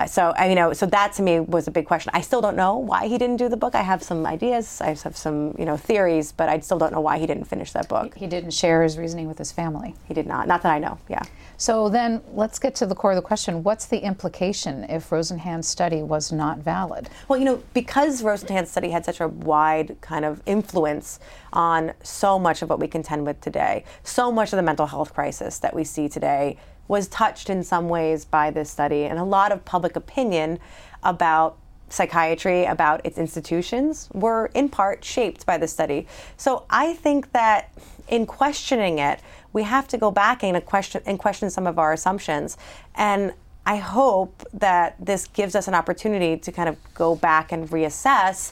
[0.05, 2.11] So I, you know, so that to me was a big question.
[2.13, 3.75] I still don't know why he didn't do the book.
[3.75, 4.81] I have some ideas.
[4.81, 7.71] I have some, you know, theories, but I still don't know why he didn't finish
[7.73, 8.15] that book.
[8.15, 9.95] He didn't share his reasoning with his family.
[10.05, 10.47] He did not.
[10.47, 10.97] Not that I know.
[11.09, 11.23] Yeah.
[11.57, 13.63] So then let's get to the core of the question.
[13.63, 17.09] What's the implication if Rosenhan's study was not valid?
[17.27, 21.19] Well, you know, because Rosenhan's study had such a wide kind of influence
[21.53, 25.13] on so much of what we contend with today, so much of the mental health
[25.13, 26.57] crisis that we see today
[26.91, 30.59] was touched in some ways by this study, and a lot of public opinion
[31.03, 36.05] about psychiatry, about its institutions, were in part shaped by the study.
[36.35, 37.71] So I think that
[38.09, 39.21] in questioning it,
[39.53, 42.57] we have to go back and question and question some of our assumptions.
[42.93, 43.31] And
[43.65, 48.51] I hope that this gives us an opportunity to kind of go back and reassess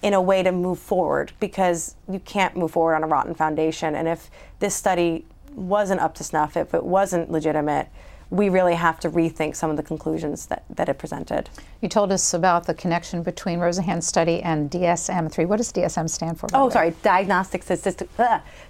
[0.00, 3.96] in a way to move forward because you can't move forward on a rotten foundation.
[3.96, 5.24] And if this study
[5.54, 7.88] wasn't up to snuff, if it wasn't legitimate,
[8.30, 11.48] we really have to rethink some of the conclusions that, that it presented.
[11.80, 15.46] You told us about the connection between Rosenhan's study and DSM-3.
[15.46, 16.48] What does DSM stand for?
[16.52, 18.08] Oh, sorry, Diagnostic, Statistic,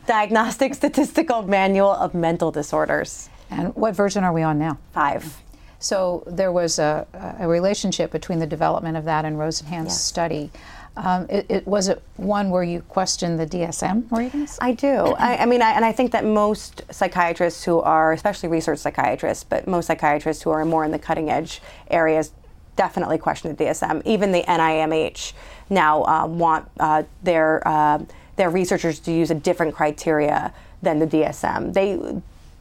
[0.07, 3.31] Diagnostic Statistical Manual of Mental Disorders.
[3.51, 4.79] And what version are we on now?
[4.93, 5.41] Five.
[5.79, 7.07] So there was a,
[7.39, 10.51] a relationship between the development of that and Rosenhan's study.
[10.97, 14.59] Um, it, it, was it one where you questioned the DSM ratings?
[14.61, 14.95] I do.
[15.19, 19.43] I, I mean, I, and I think that most psychiatrists who are, especially research psychiatrists,
[19.43, 22.31] but most psychiatrists who are more in the cutting edge areas,
[22.77, 24.03] definitely question the DSM.
[24.05, 25.33] Even the NIMH
[25.71, 27.99] now um, want uh, their uh,
[28.37, 31.73] their researchers to use a different criteria than the DSM.
[31.73, 32.21] They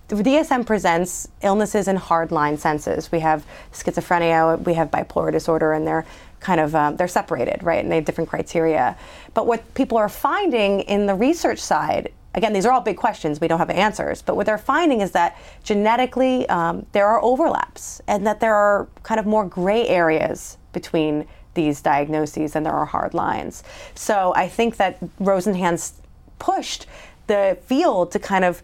[0.10, 3.12] the DSM presents illnesses in hard line senses.
[3.12, 6.06] We have schizophrenia, we have bipolar disorder, and they're
[6.44, 7.82] kind of um, they're separated, right?
[7.82, 8.96] And they have different criteria.
[9.34, 13.40] But what people are finding in the research side, again, these are all big questions.
[13.40, 14.22] We don't have answers.
[14.22, 18.88] But what they're finding is that genetically um, there are overlaps, and that there are
[19.04, 23.64] kind of more gray areas between these diagnoses and there are hard lines.
[23.96, 26.02] So I think that Rosenhan's
[26.40, 26.88] pushed
[27.28, 28.62] the field to kind of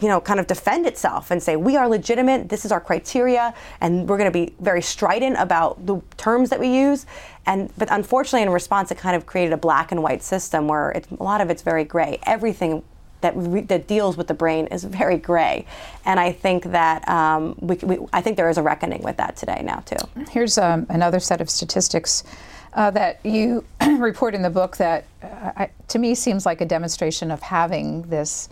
[0.00, 3.54] you know, kind of defend itself and say, we are legitimate, this is our criteria,
[3.80, 7.06] and we're going to be very strident about the terms that we use.
[7.46, 10.90] And But unfortunately, in response, it kind of created a black and white system where
[10.90, 12.18] it, a lot of it's very gray.
[12.24, 12.82] Everything
[13.20, 15.66] that, re- that deals with the brain is very gray.
[16.04, 19.36] And I think that um, we, we, I think there is a reckoning with that
[19.36, 19.96] today now, too.
[20.30, 22.24] Here's um, another set of statistics
[22.72, 23.64] uh, that you
[23.98, 28.02] report in the book that, uh, I, to me, seems like a demonstration of having
[28.02, 28.48] this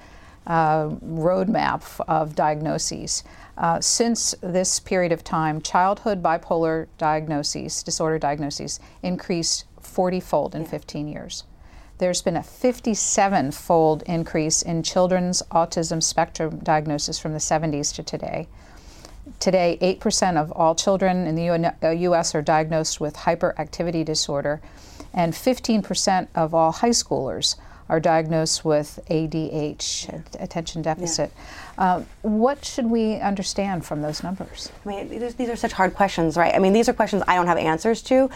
[0.49, 3.23] uh, roadmap of diagnoses.
[3.57, 10.65] Uh, since this period of time, childhood bipolar diagnoses, disorder diagnoses, increased 40 fold in
[10.65, 11.45] 15 years.
[11.99, 18.03] There's been a 57 fold increase in children's autism spectrum diagnosis from the 70s to
[18.03, 18.49] today.
[19.41, 22.35] Today, 8% of all children in the U.S.
[22.35, 24.63] are diagnosed with hyperactivity disorder,
[25.13, 27.57] and 15% of all high schoolers
[27.89, 31.33] are diagnosed with ADH, attention deficit.
[31.79, 31.95] Yeah.
[31.95, 34.71] Um, what should we understand from those numbers?
[34.85, 36.55] I mean, these, these are such hard questions, right?
[36.55, 38.29] I mean, these are questions I don't have answers to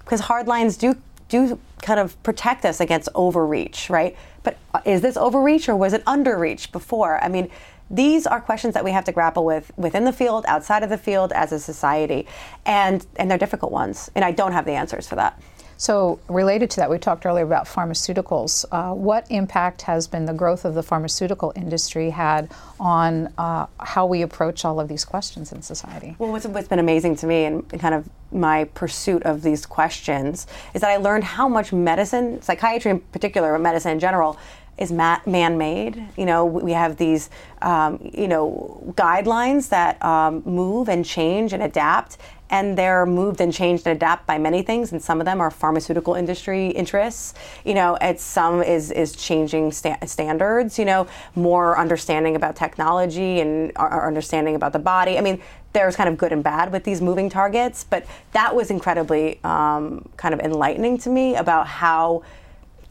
[0.00, 0.96] because hard lines do
[1.28, 4.16] do kind of protect us against overreach, right?
[4.42, 7.22] But is this overreach or was it underreach before?
[7.22, 7.48] I mean,
[7.88, 10.98] these are questions that we have to grapple with within the field, outside of the
[10.98, 12.26] field, as a society,
[12.66, 14.10] and and they're difficult ones.
[14.14, 15.40] And I don't have the answers for that.
[15.80, 18.66] So, related to that, we talked earlier about pharmaceuticals.
[18.70, 24.04] Uh, what impact has been the growth of the pharmaceutical industry had on uh, how
[24.04, 26.16] we approach all of these questions in society?
[26.18, 30.46] Well, what's, what's been amazing to me and kind of my pursuit of these questions
[30.74, 34.38] is that I learned how much medicine, psychiatry in particular, but medicine in general,
[34.80, 36.02] is man-made.
[36.16, 37.28] You know, we have these,
[37.62, 42.16] um, you know, guidelines that um, move and change and adapt,
[42.48, 45.50] and they're moved and changed and adapt by many things, and some of them are
[45.50, 47.34] pharmaceutical industry interests.
[47.64, 50.78] You know, and some is is changing sta- standards.
[50.78, 55.18] You know, more understanding about technology and our understanding about the body.
[55.18, 55.40] I mean,
[55.74, 60.08] there's kind of good and bad with these moving targets, but that was incredibly um,
[60.16, 62.22] kind of enlightening to me about how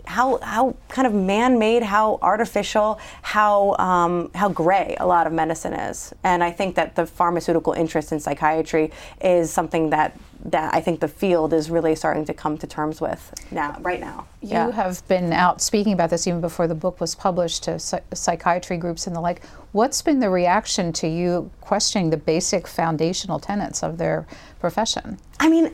[0.05, 5.73] how how kind of man-made, how artificial, how um, how gray a lot of medicine
[5.73, 6.13] is.
[6.23, 8.91] And I think that the pharmaceutical interest in psychiatry
[9.21, 13.01] is something that that I think the field is really starting to come to terms
[13.01, 14.27] with now, right now.
[14.41, 14.71] You yeah.
[14.71, 19.05] have been out speaking about this even before the book was published to psychiatry groups
[19.05, 19.43] and the like.
[19.73, 24.25] What's been the reaction to you questioning the basic foundational tenets of their
[24.59, 25.19] profession?
[25.39, 25.71] I mean,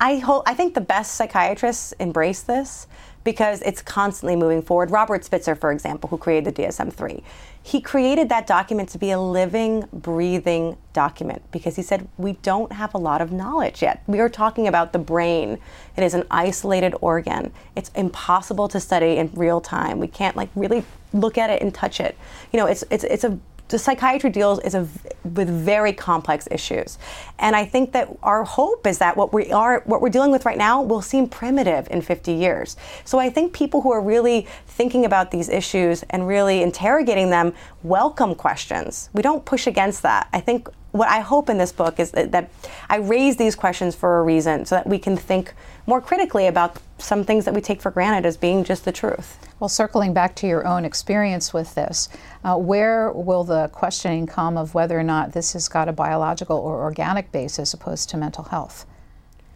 [0.00, 2.86] I hope I think the best psychiatrists embrace this
[3.26, 4.92] because it's constantly moving forward.
[4.92, 7.24] Robert Spitzer, for example, who created the DSM 3,
[7.60, 12.70] he created that document to be a living, breathing document because he said, We don't
[12.70, 14.04] have a lot of knowledge yet.
[14.06, 15.58] We are talking about the brain.
[15.96, 17.52] It is an isolated organ.
[17.74, 19.98] It's impossible to study in real time.
[19.98, 22.16] We can't like really look at it and touch it.
[22.52, 23.36] You know, it's, it's, it's a
[23.68, 24.86] the psychiatry deals is a,
[25.24, 26.98] with very complex issues,
[27.38, 30.46] and I think that our hope is that what we are, what we're dealing with
[30.46, 32.76] right now, will seem primitive in 50 years.
[33.04, 37.52] So I think people who are really thinking about these issues and really interrogating them
[37.82, 39.10] welcome questions.
[39.12, 40.28] We don't push against that.
[40.32, 42.50] I think what I hope in this book is that, that
[42.88, 45.52] I raise these questions for a reason, so that we can think
[45.86, 49.38] more critically about some things that we take for granted as being just the truth.
[49.60, 52.08] Well, circling back to your own experience with this,
[52.44, 56.56] uh, where will the questioning come of whether or not this has got a biological
[56.56, 58.86] or organic base as opposed to mental health?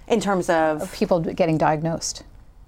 [0.08, 2.24] In terms of, of people getting diagnosed.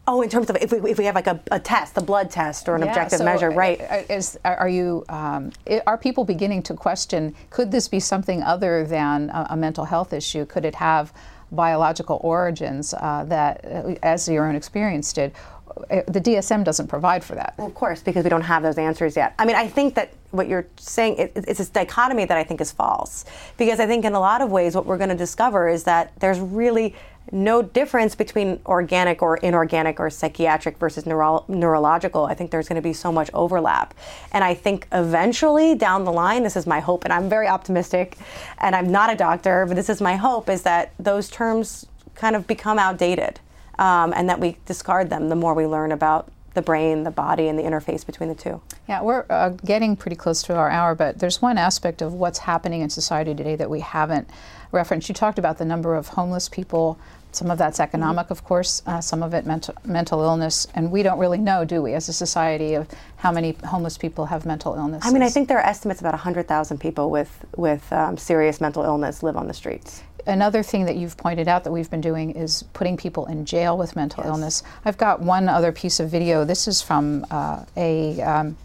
[0.07, 2.29] Oh, in terms of if we, if we have like a, a test, a blood
[2.29, 3.81] test or an yeah, objective so measure, right?
[4.11, 5.53] Is, are you um,
[5.87, 7.37] are people beginning to question?
[7.51, 10.45] Could this be something other than a, a mental health issue?
[10.45, 11.13] Could it have
[11.53, 15.52] biological origins uh, that, uh, as your own experience did, uh,
[15.89, 17.55] the DSM doesn't provide for that.
[17.59, 19.35] Well, of course, because we don't have those answers yet.
[19.39, 22.61] I mean, I think that what you're saying it, it's this dichotomy that I think
[22.61, 23.25] is false.
[23.57, 26.13] Because I think in a lot of ways, what we're going to discover is that
[26.21, 26.95] there's really
[27.31, 32.25] no difference between organic or inorganic or psychiatric versus neuro- neurological.
[32.25, 33.95] I think there's going to be so much overlap.
[34.33, 38.17] And I think eventually down the line, this is my hope, and I'm very optimistic,
[38.59, 42.35] and I'm not a doctor, but this is my hope, is that those terms kind
[42.35, 43.39] of become outdated
[43.79, 47.49] um, and that we discard them the more we learn about the brain, the body,
[47.49, 48.61] and the interface between the two.
[48.89, 52.41] Yeah, we're uh, getting pretty close to our hour, but there's one aspect of what's
[52.41, 54.29] happening in society today that we haven't
[54.71, 55.09] referenced.
[55.09, 56.99] You talked about the number of homeless people.
[57.31, 61.03] Some of that's economic, of course, uh, some of it mental, mental illness, and we
[61.03, 64.75] don't really know, do we, as a society, of how many homeless people have mental
[64.75, 65.03] illness?
[65.07, 68.83] I mean, I think there are estimates about 100,000 people with, with um, serious mental
[68.83, 72.31] illness live on the streets another thing that you've pointed out that we've been doing
[72.33, 74.29] is putting people in jail with mental yes.
[74.29, 74.63] illness.
[74.85, 76.45] I've got one other piece of video.
[76.45, 78.57] This is from uh, a um,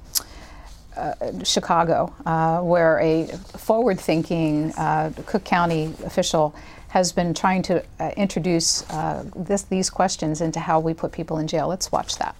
[0.95, 3.27] uh, Chicago, uh, where a
[3.57, 6.55] forward-thinking uh, Cook County official
[6.89, 11.37] has been trying to uh, introduce uh, this, these questions into how we put people
[11.37, 11.67] in jail.
[11.67, 12.35] Let's watch that.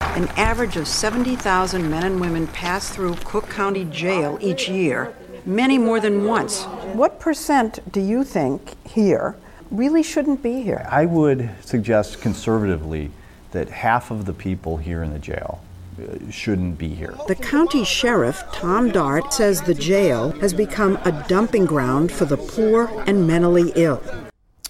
[0.00, 5.14] An average of 70,000 men and women pass through Cook County Jail each year
[5.46, 6.64] many more than once.
[6.92, 9.36] What percent do you think here
[9.70, 10.86] really shouldn't be here?
[10.90, 13.10] I would suggest conservatively
[13.52, 15.62] that half of the people here in the jail
[15.98, 17.14] uh, shouldn't be here.
[17.28, 22.36] The county sheriff, Tom Dart, says the jail has become a dumping ground for the
[22.36, 24.02] poor and mentally ill.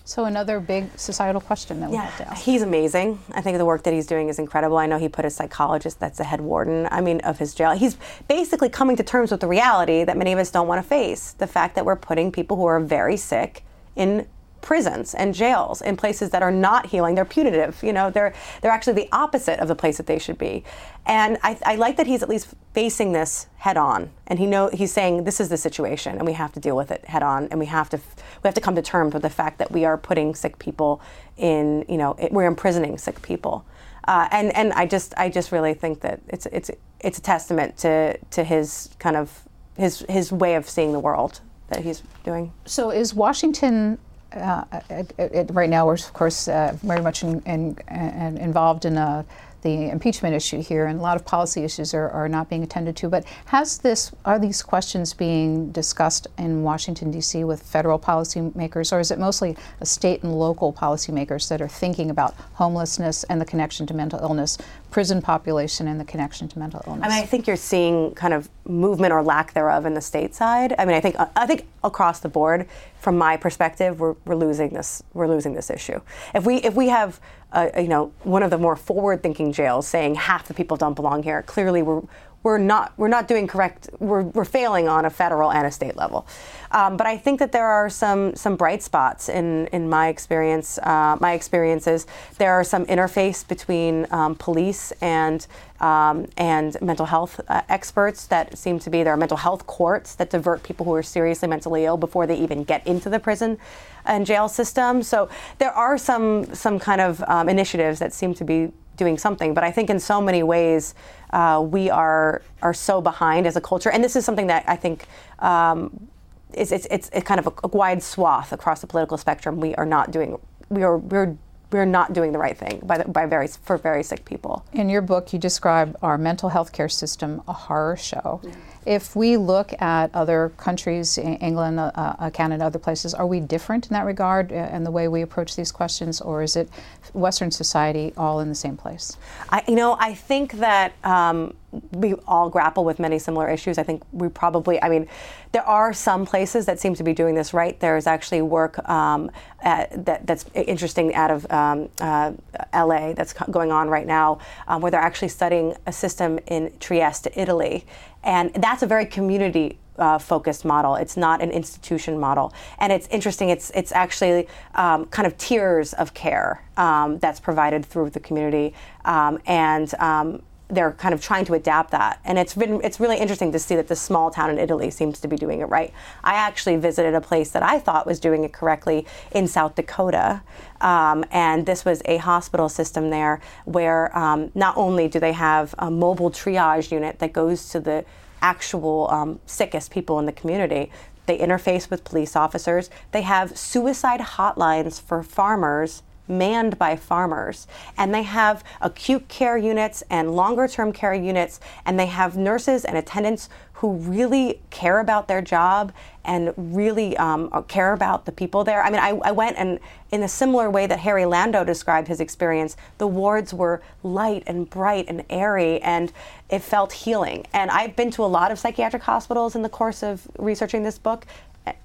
[0.07, 2.45] So another big societal question that we yeah, have to ask.
[2.45, 3.19] He's amazing.
[3.33, 4.79] I think the work that he's doing is incredible.
[4.79, 7.73] I know he put a psychologist that's the head warden, I mean, of his jail.
[7.73, 7.97] He's
[8.29, 11.33] basically coming to terms with the reality that many of us don't want to face.
[11.33, 13.65] The fact that we're putting people who are very sick
[13.97, 14.29] in
[14.67, 17.15] prisons and jails in places that are not healing.
[17.15, 17.81] They're punitive.
[17.85, 20.65] You know, they're they're actually the opposite of the place that they should be.
[21.07, 24.69] And I, I like that he's at least facing this head on, and he know
[24.73, 27.47] he's saying this is the situation, and we have to deal with it head on,
[27.53, 29.85] and we have to we have to come to terms with the fact that we
[29.85, 31.01] are putting sick people
[31.37, 31.85] in.
[31.89, 33.65] You know, it, we're imprisoning sick people.
[34.09, 37.77] Uh, and and I just I just really think that it's it's it's a testament
[37.79, 39.45] to to his kind of
[39.77, 42.53] his his way of seeing the world that he's doing.
[42.65, 43.99] So is Washington
[44.37, 48.85] uh, it, it, right now we're of course uh, very much in, in, in involved
[48.85, 49.25] in a
[49.67, 52.95] the impeachment issue here, and a lot of policy issues are, are not being attended
[52.97, 53.09] to.
[53.09, 57.43] But has this are these questions being discussed in Washington D.C.
[57.43, 62.35] with federal policymakers, or is it mostly state and local policymakers that are thinking about
[62.55, 64.57] homelessness and the connection to mental illness,
[64.93, 67.05] prison population and the connection to mental illness?
[67.05, 70.35] I mean, I think you're seeing kind of movement or lack thereof in the state
[70.35, 70.77] side.
[70.79, 72.69] I mean, I think I think across the board,
[73.07, 76.01] from my perspective, we're, we're losing this we're losing this issue.
[76.35, 77.21] If we if we have
[77.53, 81.23] uh, you know one of the more forward-thinking jails saying half the people don't belong
[81.23, 82.03] here, clearly we're
[82.47, 83.91] we're not we're not doing correct.
[83.99, 86.29] We're, we're failing on a federal and a state level.
[86.71, 90.79] Um, but I think that there are some some bright spots in in my experience.
[90.79, 92.07] Uh, my experiences.
[92.39, 95.45] There are some interface between um, police and
[95.81, 100.15] um, and mental health uh, experts that seem to be there are mental health courts
[100.15, 103.59] that divert people who are seriously mentally ill before they even get into the prison
[104.05, 105.03] and jail system.
[105.03, 105.29] So
[105.59, 109.55] there are some some kind of um, initiatives that seem to be doing something.
[109.55, 110.95] But I think in so many ways
[111.31, 114.77] uh, we are are so behind as a culture, and this is something that I
[114.77, 115.07] think.
[115.39, 116.09] Um,
[116.53, 119.61] it's, it's, it's, it's kind of a, a wide swath across the political spectrum.
[119.61, 120.39] We are not doing
[120.69, 121.37] we are we're
[121.73, 124.65] we're not doing the right thing by, the, by very for very sick people.
[124.73, 128.41] In your book, you describe our mental health care system a horror show.
[128.43, 128.55] Yeah.
[128.87, 133.89] If we look at other countries, England, uh, uh, Canada, other places, are we different
[133.89, 136.71] in that regard uh, in the way we approach these questions, or is it
[137.13, 139.17] Western society all in the same place?
[139.51, 141.55] I, you know, I think that um,
[141.93, 143.79] we all grapple with many similar issues.
[143.79, 145.09] I think we probably, I mean,
[145.53, 147.79] there are some places that seem to be doing this right.
[147.79, 152.33] There's actually work um, at, that, that's interesting out of um, uh,
[152.75, 157.29] LA that's going on right now, um, where they're actually studying a system in Trieste,
[157.35, 157.87] Italy.
[158.23, 160.95] And that's a very community uh, focused model.
[160.97, 163.49] It's not an institution model, and it's interesting.
[163.49, 168.75] It's it's actually um, kind of tiers of care um, that's provided through the community,
[169.05, 172.21] um, and um, they're kind of trying to adapt that.
[172.25, 175.21] And it's been it's really interesting to see that this small town in Italy seems
[175.21, 175.93] to be doing it right.
[176.25, 180.43] I actually visited a place that I thought was doing it correctly in South Dakota.
[180.81, 185.75] Um, and this was a hospital system there where um, not only do they have
[185.79, 188.05] a mobile triage unit that goes to the
[188.43, 190.91] actual um, sickest people in the community,
[191.27, 192.91] they interface with police officers.
[193.13, 197.67] They have suicide hotlines for farmers manned by farmers.
[197.97, 202.85] And they have acute care units and longer term care units, and they have nurses
[202.85, 205.93] and attendants who really care about their job
[206.25, 208.83] and really um, care about the people there.
[208.83, 209.79] I mean, I, I, went and,
[210.11, 214.69] in a similar way that Harry Lando described his experience, the wards were light and
[214.69, 216.11] bright and airy, and
[216.49, 217.47] it felt healing.
[217.53, 220.99] And I've been to a lot of psychiatric hospitals in the course of researching this
[220.99, 221.27] book.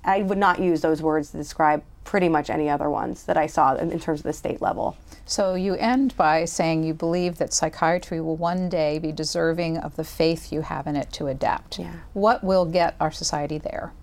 [0.06, 3.48] I would not use those words to describe pretty much any other ones that I
[3.48, 4.98] saw in, in, terms of the state level.
[5.26, 9.96] So you end by saying you believe that psychiatry will one day be deserving of
[9.96, 11.80] the faith you have in it to adapt.
[11.80, 11.94] Yeah.
[12.14, 13.94] What will get our society there?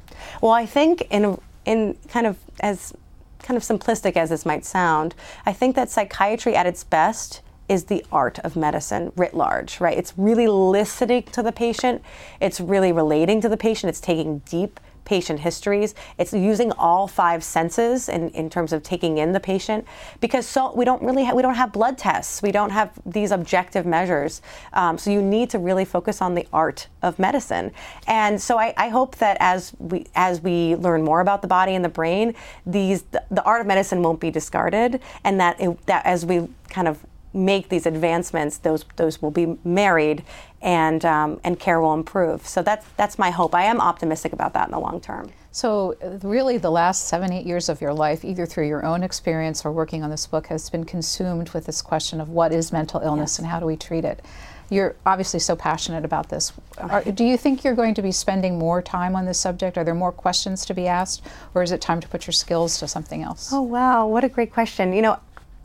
[0.40, 2.94] Well, I think in in kind of as
[3.42, 7.84] kind of simplistic as this might sound, I think that psychiatry at its best is
[7.84, 9.96] the art of medicine writ large, right?
[9.96, 12.02] It's really listening to the patient,
[12.40, 15.94] it's really relating to the patient, it's taking deep patient histories.
[16.18, 19.86] It's using all five senses in, in terms of taking in the patient
[20.20, 22.42] because so we don't really ha- we don't have blood tests.
[22.42, 24.42] We don't have these objective measures.
[24.74, 27.72] Um, so you need to really focus on the art of medicine.
[28.06, 31.74] And so I, I, hope that as we as we learn more about the body
[31.74, 32.34] and the brain,
[32.66, 36.48] these the, the art of medicine won't be discarded, and that it, that as we
[36.68, 36.98] kind of
[37.38, 40.24] make these advancements, those those will be married,
[40.60, 42.46] and um, and care will improve.
[42.46, 43.54] So that's that's my hope.
[43.54, 45.30] I am optimistic about that in the long term.
[45.50, 49.64] So really, the last seven eight years of your life, either through your own experience
[49.64, 53.00] or working on this book, has been consumed with this question of what is mental
[53.00, 53.38] illness yes.
[53.38, 54.24] and how do we treat it.
[54.70, 56.52] You're obviously so passionate about this.
[56.76, 59.78] Are, do you think you're going to be spending more time on this subject?
[59.78, 61.22] Are there more questions to be asked,
[61.54, 63.50] or is it time to put your skills to something else?
[63.50, 64.92] Oh wow, what a great question!
[64.92, 65.18] You know,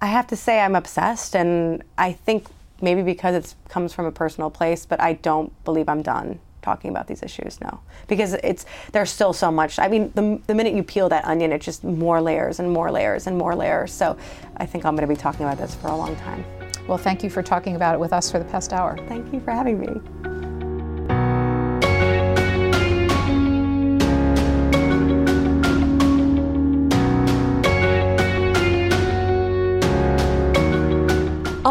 [0.04, 2.48] I have to say I'm obsessed, and I think
[2.82, 6.92] maybe because it comes from a personal place, but I don't believe I'm done talking
[6.92, 7.80] about these issues no.
[8.08, 9.80] Because it's there's still so much.
[9.80, 12.92] I mean the, the minute you peel that onion it's just more layers and more
[12.92, 13.92] layers and more layers.
[13.92, 14.18] So
[14.58, 16.46] i think i'm going to be talking about this for a long time.
[16.88, 18.98] Well thank you for talking about it with us for the past hour.
[19.10, 20.23] Thank you for having me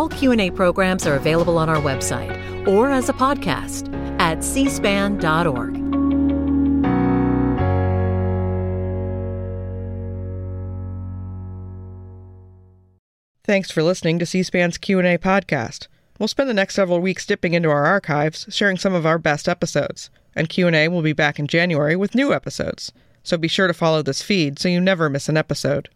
[0.03, 3.89] All Q&A programs are available on our website or as a podcast
[4.19, 5.75] at cspan.org.
[13.45, 15.87] Thanks for listening to C-SPAN's Q&A podcast.
[16.19, 19.49] We'll spend the next several weeks dipping into our archives, sharing some of our best
[19.49, 22.91] episodes, and Q&A will be back in January with new episodes.
[23.23, 25.91] So be sure to follow this feed so you never miss an episode.